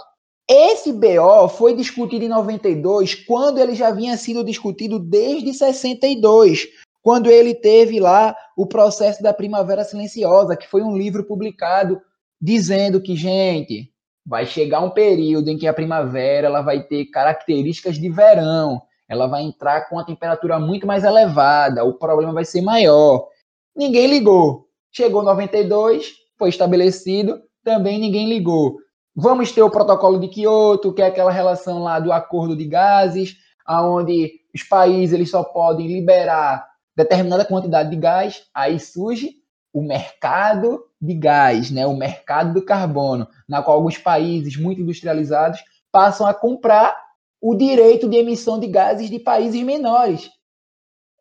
Esse 0.49 0.93
BO 0.93 1.49
foi 1.49 1.75
discutido 1.75 2.25
em 2.25 2.29
92, 2.29 3.15
quando 3.15 3.59
ele 3.59 3.75
já 3.75 3.91
vinha 3.91 4.17
sido 4.17 4.45
discutido 4.45 4.99
desde 4.99 5.55
62, 5.55 6.69
quando 7.03 7.31
ele 7.31 7.55
teve 7.55 8.01
lá 8.01 8.35
o 8.57 8.67
processo 8.67 9.23
da 9.23 9.35
Primavera 9.35 9.85
Silenciosa, 9.85 10.57
que 10.57 10.69
foi 10.69 10.83
um 10.83 10.97
livro 10.97 11.25
publicado 11.25 12.01
dizendo 12.41 13.01
que, 13.01 13.17
gente, 13.17 13.93
vai 14.25 14.47
chegar 14.47 14.81
um 14.81 14.91
período 14.91 15.49
em 15.49 15.59
que 15.59 15.67
a 15.67 15.75
primavera 15.75 16.47
ela 16.47 16.63
vai 16.63 16.83
ter 16.83 17.07
características 17.07 17.97
de 17.97 18.09
verão 18.09 18.81
ela 19.13 19.27
vai 19.27 19.43
entrar 19.43 19.91
com 19.91 19.99
a 19.99 20.05
temperatura 20.05 20.59
muito 20.59 20.87
mais 20.87 21.05
elevada, 21.05 21.85
o 21.85 21.93
problema 21.93 22.33
vai 22.33 22.47
ser 22.47 22.63
maior. 22.63 23.29
Ninguém 23.77 24.07
ligou. 24.07 24.67
Chegou 24.91 25.23
92, 25.23 26.15
foi 26.39 26.49
estabelecido, 26.49 27.39
também 27.63 27.99
ninguém 27.99 28.27
ligou. 28.27 28.79
Vamos 29.15 29.53
ter 29.53 29.61
o 29.61 29.71
protocolo 29.71 30.19
de 30.19 30.29
Kyoto, 30.29 30.95
que 30.95 31.03
é 31.03 31.07
aquela 31.09 31.31
relação 31.31 31.83
lá 31.83 32.01
do 32.01 32.11
acordo 32.11 32.57
de 32.57 32.65
gases, 32.65 33.37
aonde 33.67 34.33
os 34.55 34.63
países 34.63 35.13
eles 35.13 35.31
só 35.31 35.45
podem 35.45 35.89
liberar 35.89 36.67
determinada 36.97 37.45
quantidade 37.45 37.91
de 37.91 37.97
gás, 37.97 38.45
aí 38.55 38.79
surge 38.79 39.37
o 39.73 39.83
mercado 39.83 40.85
de 41.01 41.15
gás, 41.15 41.71
né, 41.71 41.87
o 41.87 41.97
mercado 41.97 42.53
do 42.53 42.65
carbono, 42.65 43.27
na 43.49 43.63
qual 43.63 43.79
alguns 43.79 43.97
países 43.97 44.57
muito 44.57 44.81
industrializados 44.81 45.65
passam 45.91 46.27
a 46.27 46.35
comprar 46.35 46.97
o 47.41 47.55
direito 47.55 48.09
de 48.09 48.17
emissão 48.17 48.61
de 48.61 48.67
gases 48.67 49.11
de 49.11 49.19
países 49.19 49.61
menores. 49.63 50.31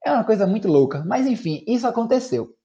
É 0.04 0.12
uma 0.12 0.24
coisa 0.24 0.46
muito 0.46 0.68
louca, 0.68 1.04
mas 1.06 1.26
enfim, 1.26 1.64
isso 1.68 1.88
aconteceu. 1.88 2.56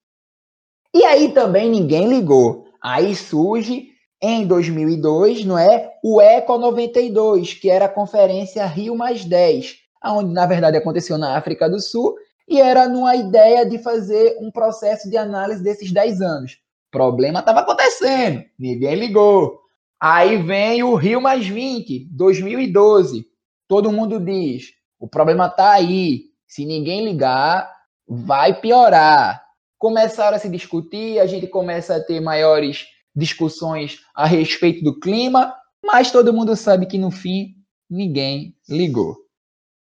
E 0.95 1.05
aí 1.05 1.33
também 1.33 1.71
ninguém 1.71 2.09
ligou. 2.09 2.67
Aí 2.83 3.15
surge 3.15 3.91
em 4.21 4.47
2002, 4.47 5.45
não 5.45 5.59
é, 5.59 5.93
o 6.03 6.21
Eco 6.21 6.57
92, 6.57 7.55
que 7.55 7.71
era 7.71 7.85
a 7.85 7.89
conferência 7.89 8.65
Rio 8.67 8.97
mais 8.97 9.25
10, 9.25 9.77
onde 10.05 10.33
na 10.33 10.47
verdade 10.47 10.77
aconteceu 10.77 11.19
na 11.19 11.37
África 11.37 11.69
do 11.69 11.81
Sul 11.81 12.17
e 12.49 12.61
era 12.61 12.89
numa 12.89 13.17
ideia 13.17 13.65
de 13.65 13.79
fazer 13.79 14.37
um 14.41 14.51
processo 14.51 15.09
de 15.11 15.17
análise 15.17 15.63
desses 15.63 15.93
10 15.93 16.21
anos. 16.21 16.59
Problema 16.91 17.41
estava 17.41 17.61
acontecendo, 17.61 18.45
ninguém 18.59 18.95
ligou. 18.95 19.61
Aí 20.01 20.37
vem 20.43 20.83
o 20.83 20.95
Rio 20.95 21.21
mais 21.21 21.47
20, 21.47 22.09
2012 22.11 23.27
todo 23.69 23.93
mundo 23.93 24.19
diz: 24.21 24.73
o 24.99 25.09
problema 25.09 25.47
está 25.47 25.73
aí. 25.73 26.27
Se 26.47 26.65
ninguém 26.65 27.05
ligar, 27.05 27.71
vai 28.09 28.61
piorar. 28.61 29.43
Começaram 29.79 30.37
a 30.37 30.41
se 30.41 30.49
discutir, 30.49 31.19
a 31.19 31.27
gente 31.27 31.47
começa 31.47 31.97
a 31.97 32.01
ter 32.03 32.21
maiores 32.21 32.87
discussões 33.15 34.01
a 34.15 34.27
respeito 34.27 34.83
do 34.85 34.99
clima, 34.99 35.55
mas 35.85 36.11
todo 36.11 36.33
mundo 36.33 36.55
sabe 36.55 36.87
que 36.87 36.99
no 36.99 37.11
fim 37.11 37.55
ninguém 37.91 38.55
ligou. 38.69 39.17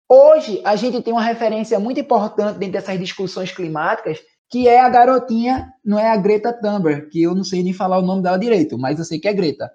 Hoje 0.09 0.61
a 0.63 0.75
gente 0.75 1.01
tem 1.01 1.13
uma 1.13 1.21
referência 1.23 1.79
muito 1.79 1.99
importante 1.99 2.57
dentro 2.57 2.73
dessas 2.73 2.97
discussões 2.97 3.51
climáticas, 3.51 4.19
que 4.49 4.67
é 4.67 4.79
a 4.79 4.87
garotinha, 4.87 5.71
não 5.83 5.99
é 5.99 6.09
a 6.09 6.15
Greta 6.15 6.53
Thunberg, 6.53 7.09
que 7.09 7.21
eu 7.21 7.35
não 7.35 7.43
sei 7.43 7.61
nem 7.61 7.73
falar 7.73 7.97
o 7.97 8.05
nome 8.05 8.23
dela 8.23 8.39
direito, 8.39 8.77
mas 8.77 8.97
eu 8.97 9.05
sei 9.05 9.19
que 9.19 9.27
é 9.27 9.33
Greta. 9.33 9.69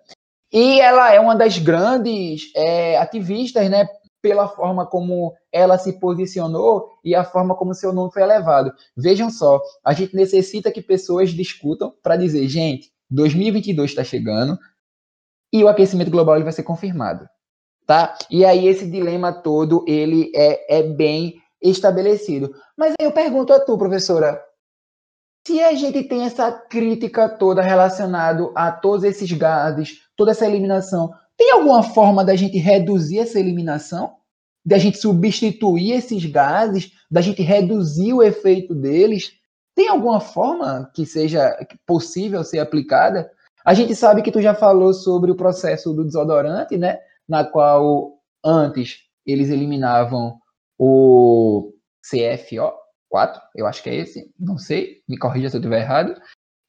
E 0.51 0.81
ela 0.81 1.13
é 1.13 1.21
uma 1.21 1.35
das 1.35 1.59
grandes 1.59 2.51
é, 2.57 2.97
ativistas, 2.99 3.71
né, 3.71 3.87
pela 4.23 4.49
forma 4.49 4.87
como 4.87 5.35
ela 5.51 5.77
se 5.77 5.99
posicionou 5.99 6.89
e 7.05 7.15
a 7.15 7.25
forma 7.25 7.55
como 7.55 7.75
seu 7.75 7.93
nome 7.93 8.13
foi 8.13 8.23
elevado. 8.23 8.73
Vejam 8.97 9.29
só, 9.29 9.61
a 9.85 9.93
gente 9.93 10.15
necessita 10.15 10.71
que 10.71 10.81
pessoas 10.81 11.31
discutam 11.31 11.93
para 12.03 12.17
dizer, 12.17 12.47
gente, 12.49 12.91
2022 13.11 13.91
está 13.91 14.05
chegando 14.05 14.59
e 15.53 15.63
o 15.63 15.69
aquecimento 15.69 16.11
global 16.11 16.43
vai 16.43 16.53
ser 16.53 16.63
confirmado, 16.63 17.29
tá? 17.93 18.17
E 18.31 18.43
aí 18.43 18.67
esse 18.67 18.87
dilema 18.91 19.31
todo 19.31 19.85
ele 19.87 20.33
é, 20.35 20.79
é 20.79 20.83
bem 20.83 21.35
estabelecido. 21.61 22.55
Mas 22.75 22.95
aí 22.99 23.05
eu 23.07 23.13
pergunto 23.13 23.53
a 23.53 23.61
tu, 23.61 23.77
professora, 23.77 24.43
se 25.47 25.63
a 25.63 25.75
gente 25.75 26.03
tem 26.05 26.25
essa 26.25 26.51
crítica 26.51 27.29
toda 27.29 27.61
relacionada 27.61 28.51
a 28.55 28.73
todos 28.73 29.05
esses 29.05 29.31
gases, 29.33 29.99
toda 30.17 30.31
essa 30.31 30.47
eliminação, 30.47 31.13
tem 31.37 31.53
alguma 31.53 31.83
forma 31.83 32.25
da 32.25 32.35
gente 32.35 32.57
reduzir 32.57 33.19
essa 33.19 33.39
eliminação? 33.39 34.15
Da 34.65 34.79
gente 34.79 34.97
substituir 34.97 35.93
esses 35.93 36.25
gases? 36.25 36.93
Da 37.11 37.21
gente 37.21 37.43
reduzir 37.43 38.15
o 38.15 38.23
efeito 38.23 38.75
deles? 38.75 39.33
Tem 39.75 39.89
alguma 39.89 40.19
forma 40.19 40.91
que 40.95 41.05
seja 41.05 41.59
possível 41.87 42.43
ser 42.43 42.59
aplicada? 42.61 43.31
A 43.63 43.75
gente 43.75 43.95
sabe 43.95 44.23
que 44.23 44.33
tu 44.33 44.41
já 44.41 44.55
falou 44.55 44.95
sobre 44.95 45.31
o 45.31 45.37
processo 45.37 45.93
do 45.93 46.05
desodorante, 46.05 46.79
né? 46.79 46.99
Na 47.33 47.47
qual 47.47 48.19
antes 48.45 48.99
eles 49.25 49.49
eliminavam 49.49 50.39
o 50.79 51.73
CFO, 52.03 52.71
4, 53.09 53.41
eu 53.57 53.67
acho 53.67 53.83
que 53.83 53.89
é 53.89 53.95
esse, 53.95 54.31
não 54.39 54.59
sei, 54.59 54.99
me 55.09 55.17
corrija 55.17 55.49
se 55.49 55.57
eu 55.57 55.61
estiver 55.61 55.81
errado. 55.81 56.15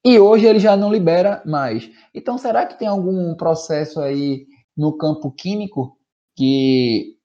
E 0.06 0.18
hoje 0.18 0.46
ele 0.46 0.60
já 0.60 0.78
não 0.78 0.90
libera 0.90 1.44
mais. 1.46 1.92
Então, 2.16 2.38
será 2.38 2.66
que 2.66 2.80
tem 2.80 2.88
algum 2.88 3.36
processo 3.36 4.00
aí 4.00 4.48
no 4.78 4.96
campo 4.96 5.34
químico 5.34 5.98
que 6.34 7.18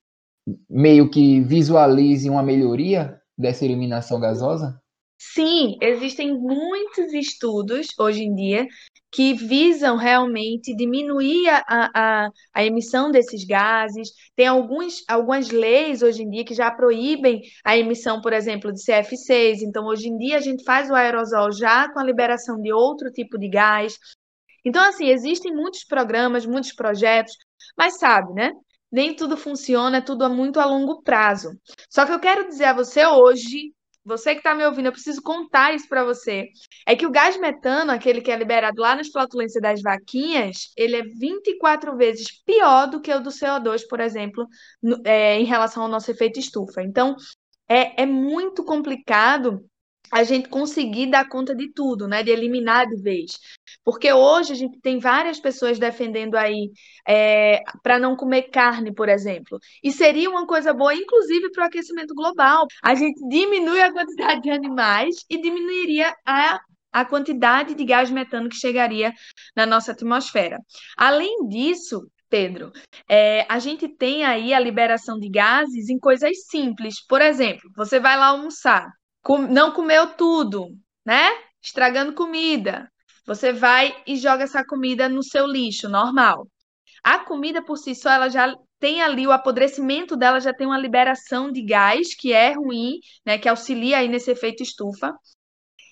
meio 0.68 1.08
que 1.08 1.40
visualize 1.40 2.28
uma 2.28 2.42
melhoria 2.42 3.20
dessa 3.38 3.64
eliminação 3.64 4.18
gasosa? 4.18 4.82
Sim, 5.18 5.76
existem 5.82 6.32
muitos 6.38 7.12
estudos 7.12 7.88
hoje 7.98 8.22
em 8.22 8.34
dia 8.34 8.66
que 9.10 9.34
visam 9.34 9.96
realmente 9.96 10.76
diminuir 10.76 11.48
a, 11.48 11.64
a, 11.94 12.30
a 12.54 12.64
emissão 12.64 13.10
desses 13.10 13.44
gases. 13.44 14.10
Tem 14.36 14.46
alguns, 14.46 15.02
algumas 15.08 15.50
leis 15.50 16.02
hoje 16.02 16.22
em 16.22 16.30
dia 16.30 16.44
que 16.44 16.54
já 16.54 16.70
proíbem 16.70 17.42
a 17.64 17.76
emissão, 17.76 18.20
por 18.20 18.32
exemplo, 18.32 18.72
de 18.72 18.80
CF6. 18.80 19.62
Então, 19.62 19.86
hoje 19.86 20.08
em 20.08 20.16
dia, 20.16 20.36
a 20.36 20.40
gente 20.40 20.62
faz 20.62 20.88
o 20.88 20.94
aerosol 20.94 21.50
já 21.50 21.90
com 21.92 21.98
a 21.98 22.04
liberação 22.04 22.60
de 22.60 22.72
outro 22.72 23.10
tipo 23.10 23.38
de 23.38 23.48
gás. 23.48 23.98
Então, 24.64 24.82
assim, 24.84 25.08
existem 25.08 25.52
muitos 25.52 25.84
programas, 25.84 26.46
muitos 26.46 26.72
projetos, 26.72 27.34
mas 27.76 27.98
sabe, 27.98 28.32
né? 28.34 28.52
Nem 28.90 29.16
tudo 29.16 29.36
funciona, 29.36 29.98
é 29.98 30.00
tudo 30.00 30.28
muito 30.30 30.60
a 30.60 30.64
longo 30.64 31.02
prazo. 31.02 31.50
Só 31.90 32.06
que 32.06 32.12
eu 32.12 32.20
quero 32.20 32.48
dizer 32.48 32.66
a 32.66 32.72
você 32.74 33.04
hoje 33.04 33.72
você 34.08 34.32
que 34.32 34.38
está 34.38 34.54
me 34.54 34.64
ouvindo, 34.64 34.86
eu 34.86 34.92
preciso 34.92 35.22
contar 35.22 35.74
isso 35.74 35.86
para 35.86 36.02
você. 36.02 36.48
É 36.86 36.96
que 36.96 37.06
o 37.06 37.10
gás 37.10 37.38
metano, 37.38 37.92
aquele 37.92 38.22
que 38.22 38.30
é 38.30 38.36
liberado 38.36 38.80
lá 38.80 38.96
nas 38.96 39.08
flatulências 39.08 39.62
das 39.62 39.82
vaquinhas, 39.82 40.72
ele 40.76 40.96
é 40.96 41.02
24 41.02 41.94
vezes 41.96 42.42
pior 42.44 42.86
do 42.88 43.00
que 43.00 43.12
o 43.12 43.20
do 43.20 43.30
CO2, 43.30 43.82
por 43.86 44.00
exemplo, 44.00 44.46
no, 44.82 45.00
é, 45.04 45.38
em 45.38 45.44
relação 45.44 45.82
ao 45.82 45.88
nosso 45.88 46.10
efeito 46.10 46.40
estufa. 46.40 46.82
Então, 46.82 47.14
é, 47.68 48.02
é 48.02 48.06
muito 48.06 48.64
complicado 48.64 49.62
a 50.10 50.24
gente 50.24 50.48
conseguir 50.48 51.10
dar 51.10 51.28
conta 51.28 51.54
de 51.54 51.70
tudo, 51.72 52.08
né? 52.08 52.22
De 52.22 52.30
eliminar 52.30 52.86
de 52.86 53.00
vez. 53.02 53.32
Porque 53.88 54.12
hoje 54.12 54.52
a 54.52 54.54
gente 54.54 54.78
tem 54.82 54.98
várias 54.98 55.40
pessoas 55.40 55.78
defendendo 55.78 56.34
aí 56.34 56.70
é, 57.08 57.62
para 57.82 57.98
não 57.98 58.14
comer 58.16 58.50
carne, 58.50 58.92
por 58.94 59.08
exemplo. 59.08 59.58
E 59.82 59.90
seria 59.90 60.28
uma 60.28 60.46
coisa 60.46 60.74
boa, 60.74 60.94
inclusive, 60.94 61.50
para 61.50 61.64
o 61.64 61.66
aquecimento 61.66 62.14
global. 62.14 62.66
A 62.84 62.94
gente 62.94 63.18
diminui 63.30 63.80
a 63.80 63.90
quantidade 63.90 64.42
de 64.42 64.50
animais 64.50 65.24
e 65.30 65.40
diminuiria 65.40 66.14
a 66.26 66.60
a 66.92 67.04
quantidade 67.04 67.74
de 67.74 67.84
gás 67.84 68.10
metano 68.10 68.50
que 68.50 68.56
chegaria 68.56 69.12
na 69.56 69.64
nossa 69.64 69.92
atmosfera. 69.92 70.58
Além 70.96 71.48
disso, 71.48 72.02
Pedro, 72.28 72.70
é, 73.08 73.46
a 73.48 73.58
gente 73.58 73.88
tem 73.88 74.22
aí 74.22 74.52
a 74.52 74.60
liberação 74.60 75.18
de 75.18 75.30
gases 75.30 75.88
em 75.88 75.98
coisas 75.98 76.46
simples. 76.46 76.96
Por 77.06 77.22
exemplo, 77.22 77.70
você 77.74 77.98
vai 77.98 78.18
lá 78.18 78.26
almoçar, 78.26 78.86
com, 79.22 79.38
não 79.38 79.72
comeu 79.72 80.08
tudo, 80.14 80.76
né? 81.06 81.30
Estragando 81.62 82.12
comida. 82.12 82.86
Você 83.28 83.52
vai 83.52 83.94
e 84.06 84.16
joga 84.16 84.44
essa 84.44 84.64
comida 84.64 85.06
no 85.06 85.22
seu 85.22 85.46
lixo, 85.46 85.86
normal. 85.86 86.48
A 87.04 87.18
comida 87.18 87.62
por 87.62 87.76
si 87.76 87.94
só, 87.94 88.08
ela 88.08 88.30
já 88.30 88.56
tem 88.80 89.02
ali 89.02 89.26
o 89.26 89.32
apodrecimento 89.32 90.16
dela, 90.16 90.40
já 90.40 90.54
tem 90.54 90.66
uma 90.66 90.78
liberação 90.78 91.52
de 91.52 91.60
gás 91.60 92.14
que 92.14 92.32
é 92.32 92.52
ruim, 92.52 92.94
né? 93.26 93.36
Que 93.36 93.46
auxilia 93.46 93.98
aí 93.98 94.08
nesse 94.08 94.30
efeito 94.30 94.62
estufa. 94.62 95.12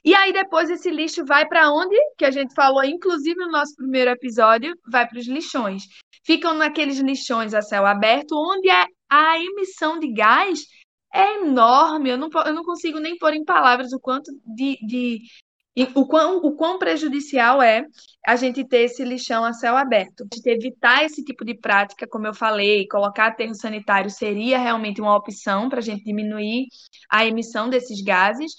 E 0.02 0.14
aí 0.14 0.32
depois 0.32 0.70
esse 0.70 0.90
lixo 0.90 1.26
vai 1.26 1.46
para 1.46 1.70
onde? 1.70 1.94
Que 2.16 2.24
a 2.24 2.30
gente 2.30 2.54
falou, 2.54 2.82
inclusive 2.82 3.38
no 3.38 3.50
nosso 3.50 3.74
primeiro 3.76 4.10
episódio, 4.10 4.74
vai 4.90 5.06
para 5.06 5.18
os 5.18 5.26
lixões. 5.26 5.82
Ficam 6.24 6.54
naqueles 6.54 6.98
lixões 7.00 7.52
a 7.52 7.60
céu 7.60 7.84
aberto, 7.84 8.32
onde 8.32 8.70
a, 8.70 8.86
a 9.10 9.38
emissão 9.38 9.98
de 9.98 10.10
gás 10.10 10.60
é 11.12 11.42
enorme. 11.42 12.08
Eu 12.08 12.16
não, 12.16 12.30
eu 12.46 12.54
não 12.54 12.62
consigo 12.62 12.98
nem 12.98 13.18
pôr 13.18 13.34
em 13.34 13.44
palavras 13.44 13.92
o 13.92 14.00
quanto 14.00 14.30
de, 14.46 14.78
de 14.86 15.18
o 15.94 16.06
quão, 16.06 16.38
o 16.38 16.56
quão 16.56 16.78
prejudicial 16.78 17.60
é 17.60 17.84
a 18.26 18.34
gente 18.34 18.64
ter 18.64 18.84
esse 18.84 19.04
lixão 19.04 19.44
a 19.44 19.52
céu 19.52 19.76
aberto. 19.76 20.22
A 20.22 20.34
gente 20.34 20.48
evitar 20.48 21.04
esse 21.04 21.22
tipo 21.22 21.44
de 21.44 21.54
prática, 21.54 22.06
como 22.08 22.26
eu 22.26 22.34
falei, 22.34 22.88
colocar 22.88 23.26
aterro 23.26 23.54
sanitário 23.54 24.10
seria 24.10 24.58
realmente 24.58 25.00
uma 25.00 25.14
opção 25.14 25.68
para 25.68 25.80
a 25.80 25.82
gente 25.82 26.04
diminuir 26.04 26.66
a 27.10 27.26
emissão 27.26 27.68
desses 27.68 28.02
gases. 28.02 28.52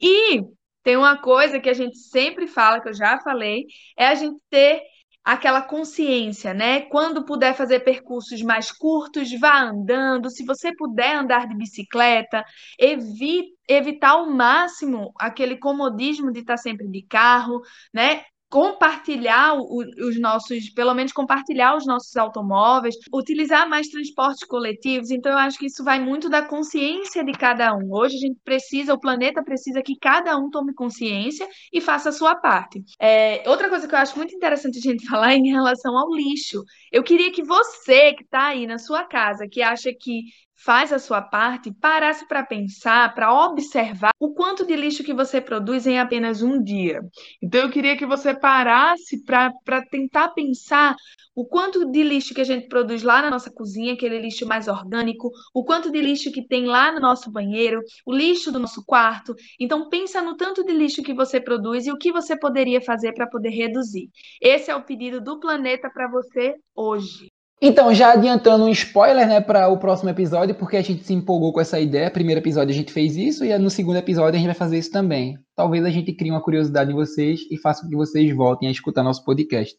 E 0.00 0.42
tem 0.82 0.96
uma 0.96 1.16
coisa 1.20 1.60
que 1.60 1.68
a 1.68 1.74
gente 1.74 1.98
sempre 1.98 2.46
fala, 2.46 2.80
que 2.80 2.88
eu 2.88 2.94
já 2.94 3.18
falei, 3.20 3.66
é 3.96 4.06
a 4.06 4.14
gente 4.14 4.40
ter 4.50 4.82
aquela 5.24 5.62
consciência, 5.62 6.52
né? 6.52 6.82
Quando 6.82 7.24
puder 7.24 7.54
fazer 7.54 7.80
percursos 7.80 8.42
mais 8.42 8.70
curtos, 8.72 9.30
vá 9.38 9.62
andando. 9.62 10.30
Se 10.30 10.44
você 10.44 10.74
puder 10.74 11.16
andar 11.16 11.46
de 11.48 11.56
bicicleta, 11.56 12.44
evite 12.78 13.52
evitar 13.68 14.10
ao 14.10 14.28
máximo 14.30 15.12
aquele 15.18 15.56
comodismo 15.56 16.32
de 16.32 16.40
estar 16.40 16.56
sempre 16.56 16.88
de 16.88 17.02
carro, 17.02 17.60
né? 17.94 18.24
Compartilhar 18.52 19.54
os 19.58 20.20
nossos, 20.20 20.68
pelo 20.68 20.92
menos 20.92 21.10
compartilhar 21.10 21.74
os 21.74 21.86
nossos 21.86 22.14
automóveis, 22.18 22.94
utilizar 23.10 23.66
mais 23.66 23.88
transportes 23.88 24.46
coletivos. 24.46 25.10
Então, 25.10 25.32
eu 25.32 25.38
acho 25.38 25.58
que 25.58 25.64
isso 25.64 25.82
vai 25.82 25.98
muito 25.98 26.28
da 26.28 26.42
consciência 26.42 27.24
de 27.24 27.32
cada 27.32 27.74
um. 27.74 27.90
Hoje 27.90 28.16
a 28.16 28.20
gente 28.20 28.38
precisa, 28.44 28.92
o 28.92 29.00
planeta 29.00 29.42
precisa 29.42 29.80
que 29.82 29.96
cada 29.98 30.36
um 30.36 30.50
tome 30.50 30.74
consciência 30.74 31.48
e 31.72 31.80
faça 31.80 32.10
a 32.10 32.12
sua 32.12 32.36
parte. 32.36 32.84
É, 33.00 33.42
outra 33.48 33.70
coisa 33.70 33.88
que 33.88 33.94
eu 33.94 33.98
acho 33.98 34.18
muito 34.18 34.34
interessante 34.34 34.76
a 34.76 34.82
gente 34.82 35.06
falar 35.08 35.32
é 35.32 35.36
em 35.36 35.50
relação 35.50 35.96
ao 35.96 36.14
lixo. 36.14 36.62
Eu 36.92 37.02
queria 37.02 37.32
que 37.32 37.42
você 37.42 38.12
que 38.12 38.22
está 38.22 38.48
aí 38.48 38.66
na 38.66 38.76
sua 38.76 39.02
casa, 39.02 39.48
que 39.50 39.62
acha 39.62 39.94
que 39.98 40.24
faz 40.64 40.92
a 40.92 40.98
sua 40.98 41.20
parte, 41.20 41.72
parasse 41.72 42.26
para 42.26 42.44
pensar, 42.44 43.14
para 43.14 43.32
observar 43.46 44.12
o 44.18 44.32
quanto 44.32 44.64
de 44.64 44.76
lixo 44.76 45.02
que 45.02 45.12
você 45.12 45.40
produz 45.40 45.86
em 45.86 45.98
apenas 45.98 46.42
um 46.42 46.62
dia. 46.62 47.00
Então, 47.42 47.62
eu 47.62 47.70
queria 47.70 47.96
que 47.96 48.06
você 48.06 48.32
parasse 48.32 49.22
para 49.24 49.82
tentar 49.90 50.28
pensar 50.28 50.94
o 51.34 51.44
quanto 51.44 51.90
de 51.90 52.02
lixo 52.02 52.34
que 52.34 52.40
a 52.40 52.44
gente 52.44 52.68
produz 52.68 53.02
lá 53.02 53.22
na 53.22 53.30
nossa 53.30 53.50
cozinha, 53.50 53.94
aquele 53.94 54.20
lixo 54.20 54.46
mais 54.46 54.68
orgânico, 54.68 55.30
o 55.52 55.64
quanto 55.64 55.90
de 55.90 56.00
lixo 56.00 56.30
que 56.30 56.46
tem 56.46 56.66
lá 56.66 56.92
no 56.92 57.00
nosso 57.00 57.30
banheiro, 57.30 57.80
o 58.06 58.14
lixo 58.14 58.52
do 58.52 58.60
nosso 58.60 58.84
quarto. 58.84 59.34
Então, 59.58 59.88
pensa 59.88 60.22
no 60.22 60.36
tanto 60.36 60.64
de 60.64 60.72
lixo 60.72 61.02
que 61.02 61.14
você 61.14 61.40
produz 61.40 61.86
e 61.86 61.92
o 61.92 61.98
que 61.98 62.12
você 62.12 62.38
poderia 62.38 62.80
fazer 62.80 63.12
para 63.14 63.26
poder 63.26 63.50
reduzir. 63.50 64.10
Esse 64.40 64.70
é 64.70 64.76
o 64.76 64.84
pedido 64.84 65.20
do 65.20 65.40
planeta 65.40 65.90
para 65.90 66.08
você 66.08 66.54
hoje. 66.74 67.31
Então, 67.64 67.94
já 67.94 68.10
adiantando 68.10 68.64
um 68.64 68.68
spoiler, 68.70 69.24
né, 69.24 69.40
para 69.40 69.68
o 69.68 69.78
próximo 69.78 70.10
episódio, 70.10 70.52
porque 70.52 70.76
a 70.76 70.82
gente 70.82 71.04
se 71.04 71.14
empolgou 71.14 71.52
com 71.52 71.60
essa 71.60 71.78
ideia. 71.78 72.10
Primeiro 72.10 72.40
episódio 72.40 72.74
a 72.74 72.76
gente 72.76 72.92
fez 72.92 73.16
isso 73.16 73.44
e 73.44 73.56
no 73.56 73.70
segundo 73.70 73.98
episódio 73.98 74.34
a 74.34 74.38
gente 74.38 74.46
vai 74.46 74.54
fazer 74.56 74.78
isso 74.78 74.90
também. 74.90 75.38
Talvez 75.54 75.84
a 75.84 75.90
gente 75.90 76.12
crie 76.12 76.32
uma 76.32 76.42
curiosidade 76.42 76.90
em 76.90 76.94
vocês 76.94 77.42
e 77.48 77.56
faça 77.56 77.82
com 77.82 77.88
que 77.88 77.94
vocês 77.94 78.34
voltem 78.34 78.68
a 78.68 78.72
escutar 78.72 79.04
nosso 79.04 79.24
podcast. 79.24 79.76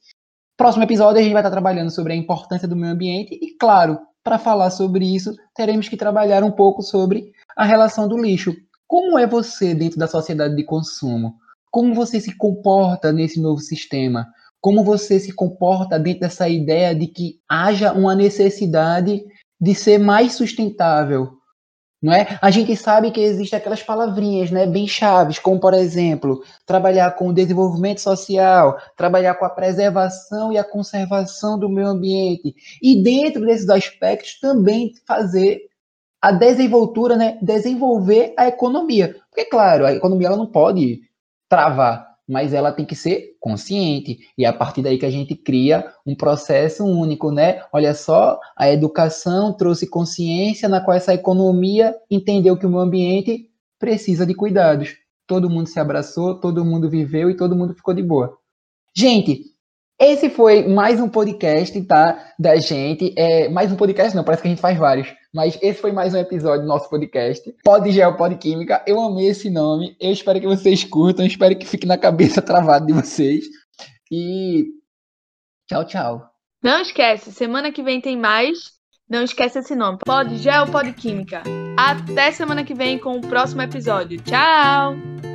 Próximo 0.56 0.86
episódio 0.86 1.20
a 1.20 1.24
gente 1.24 1.34
vai 1.34 1.42
estar 1.42 1.52
trabalhando 1.52 1.90
sobre 1.90 2.14
a 2.14 2.16
importância 2.16 2.70
do 2.70 2.76
meio 2.78 2.94
ambiente 2.94 3.38
e, 3.42 3.58
claro, 3.58 4.00
para 4.24 4.40
falar 4.40 4.70
sobre 4.70 5.04
isso, 5.14 5.36
teremos 5.54 5.90
que 5.90 5.98
trabalhar 5.98 6.42
um 6.42 6.52
pouco 6.52 6.82
sobre 6.82 7.34
a 7.54 7.66
relação 7.66 8.08
do 8.08 8.18
lixo. 8.18 8.56
Como 8.88 9.20
é 9.20 9.28
você 9.28 9.76
dentro 9.76 10.00
da 10.00 10.08
sociedade 10.08 10.56
de 10.56 10.64
consumo? 10.64 11.34
Como 11.70 11.94
você 11.94 12.22
se 12.22 12.34
comporta 12.38 13.12
nesse 13.12 13.42
novo 13.42 13.60
sistema? 13.60 14.26
Como 14.64 14.82
você 14.82 15.20
se 15.20 15.34
comporta 15.34 16.00
dentro 16.00 16.22
dessa 16.22 16.48
ideia 16.48 16.96
de 16.96 17.06
que 17.08 17.36
haja 17.50 17.92
uma 17.92 18.16
necessidade 18.16 19.22
de 19.60 19.76
ser 19.76 19.98
mais 19.98 20.36
sustentável, 20.36 21.34
não 22.02 22.14
é? 22.14 22.40
A 22.42 22.50
gente 22.50 22.74
sabe 22.78 23.12
que 23.12 23.20
existem 23.20 23.60
aquelas 23.60 23.84
palavrinhas, 23.84 24.52
né, 24.52 24.66
bem 24.66 24.88
chaves, 24.88 25.38
como 25.38 25.60
por 25.60 25.74
exemplo, 25.74 26.42
trabalhar 26.66 27.12
com 27.12 27.28
o 27.28 27.34
desenvolvimento 27.34 28.00
social, 28.00 28.78
trabalhar 28.96 29.36
com 29.36 29.44
a 29.44 29.50
preservação 29.50 30.54
e 30.54 30.58
a 30.58 30.64
conservação 30.64 31.60
do 31.60 31.68
meio 31.68 31.90
ambiente. 31.90 32.56
E 32.82 33.04
dentro 33.04 33.46
desses 33.46 33.68
aspectos 33.70 34.40
também 34.40 34.94
fazer 35.06 35.60
a 36.22 36.32
desenvoltura, 36.32 37.18
né, 37.18 37.38
desenvolver 37.42 38.34
a 38.38 38.48
economia. 38.48 39.18
Porque 39.30 39.44
claro, 39.44 39.86
a 39.86 39.92
economia 39.92 40.28
ela 40.28 40.38
não 40.38 40.48
pode 40.48 41.02
travar, 41.50 42.13
mas 42.28 42.54
ela 42.54 42.72
tem 42.72 42.86
que 42.86 42.96
ser 42.96 43.36
consciente. 43.40 44.20
E 44.38 44.46
é 44.46 44.48
a 44.48 44.54
partir 44.54 44.82
daí 44.82 44.98
que 44.98 45.06
a 45.06 45.12
gente 45.12 45.36
cria 45.36 45.86
um 46.06 46.16
processo 46.16 46.86
único, 46.86 47.32
né? 47.32 47.62
Olha 47.72 47.94
só, 47.94 48.40
a 48.56 48.70
educação 48.72 49.54
trouxe 49.54 49.88
consciência 49.88 50.70
na 50.70 50.82
qual 50.82 50.96
essa 50.96 51.14
economia 51.14 51.96
entendeu 52.10 52.58
que 52.58 52.66
o 52.66 52.70
meio 52.70 52.82
ambiente 52.82 53.50
precisa 53.80 54.26
de 54.26 54.34
cuidados. 54.34 54.96
Todo 55.28 55.50
mundo 55.50 55.68
se 55.68 55.80
abraçou, 55.80 56.40
todo 56.40 56.66
mundo 56.66 56.90
viveu 56.90 57.30
e 57.30 57.38
todo 57.38 57.56
mundo 57.56 57.74
ficou 57.74 57.94
de 57.94 58.04
boa. 58.04 58.38
Gente, 58.96 59.53
esse 60.00 60.30
foi 60.30 60.68
mais 60.68 61.00
um 61.00 61.08
podcast, 61.08 61.80
tá? 61.84 62.34
Da 62.40 62.56
gente. 62.58 63.14
É, 63.18 63.48
mais 63.50 63.72
um 63.72 63.76
podcast, 63.76 64.16
não, 64.16 64.24
parece 64.24 64.42
que 64.42 64.48
a 64.48 64.52
gente 64.52 64.62
faz 64.62 64.78
vários. 64.78 65.14
Mas 65.34 65.58
esse 65.62 65.80
foi 65.80 65.92
mais 65.92 66.14
um 66.14 66.18
episódio 66.18 66.62
do 66.62 66.68
nosso 66.68 66.90
podcast. 66.90 67.54
Pode 67.64 67.92
Gel, 67.92 68.16
Química. 68.40 68.84
Eu 68.86 69.00
amei 69.00 69.28
esse 69.28 69.50
nome. 69.50 69.96
Eu 70.00 70.12
espero 70.12 70.40
que 70.40 70.48
vocês 70.48 70.84
curtam. 70.84 71.26
Espero 71.26 71.58
que 71.58 71.66
fique 71.66 71.88
na 71.88 71.98
cabeça 71.98 72.42
travado 72.44 72.86
de 72.86 72.94
vocês. 72.94 73.46
E 74.12 74.66
tchau, 75.68 75.86
tchau. 75.86 76.30
Não 76.62 76.80
esquece, 76.82 77.32
semana 77.32 77.72
que 77.72 77.84
vem 77.84 78.00
tem 78.00 78.18
mais. 78.18 78.74
Não 79.10 79.24
esquece 79.24 79.60
esse 79.60 79.76
nome. 79.76 80.00
Pode 80.06 80.38
Gel, 80.38 80.66
Química. 80.98 81.44
Até 81.78 82.32
semana 82.32 82.64
que 82.64 82.74
vem 82.74 82.98
com 82.98 83.18
o 83.18 83.22
próximo 83.22 83.62
episódio. 83.62 84.22
Tchau! 84.22 85.33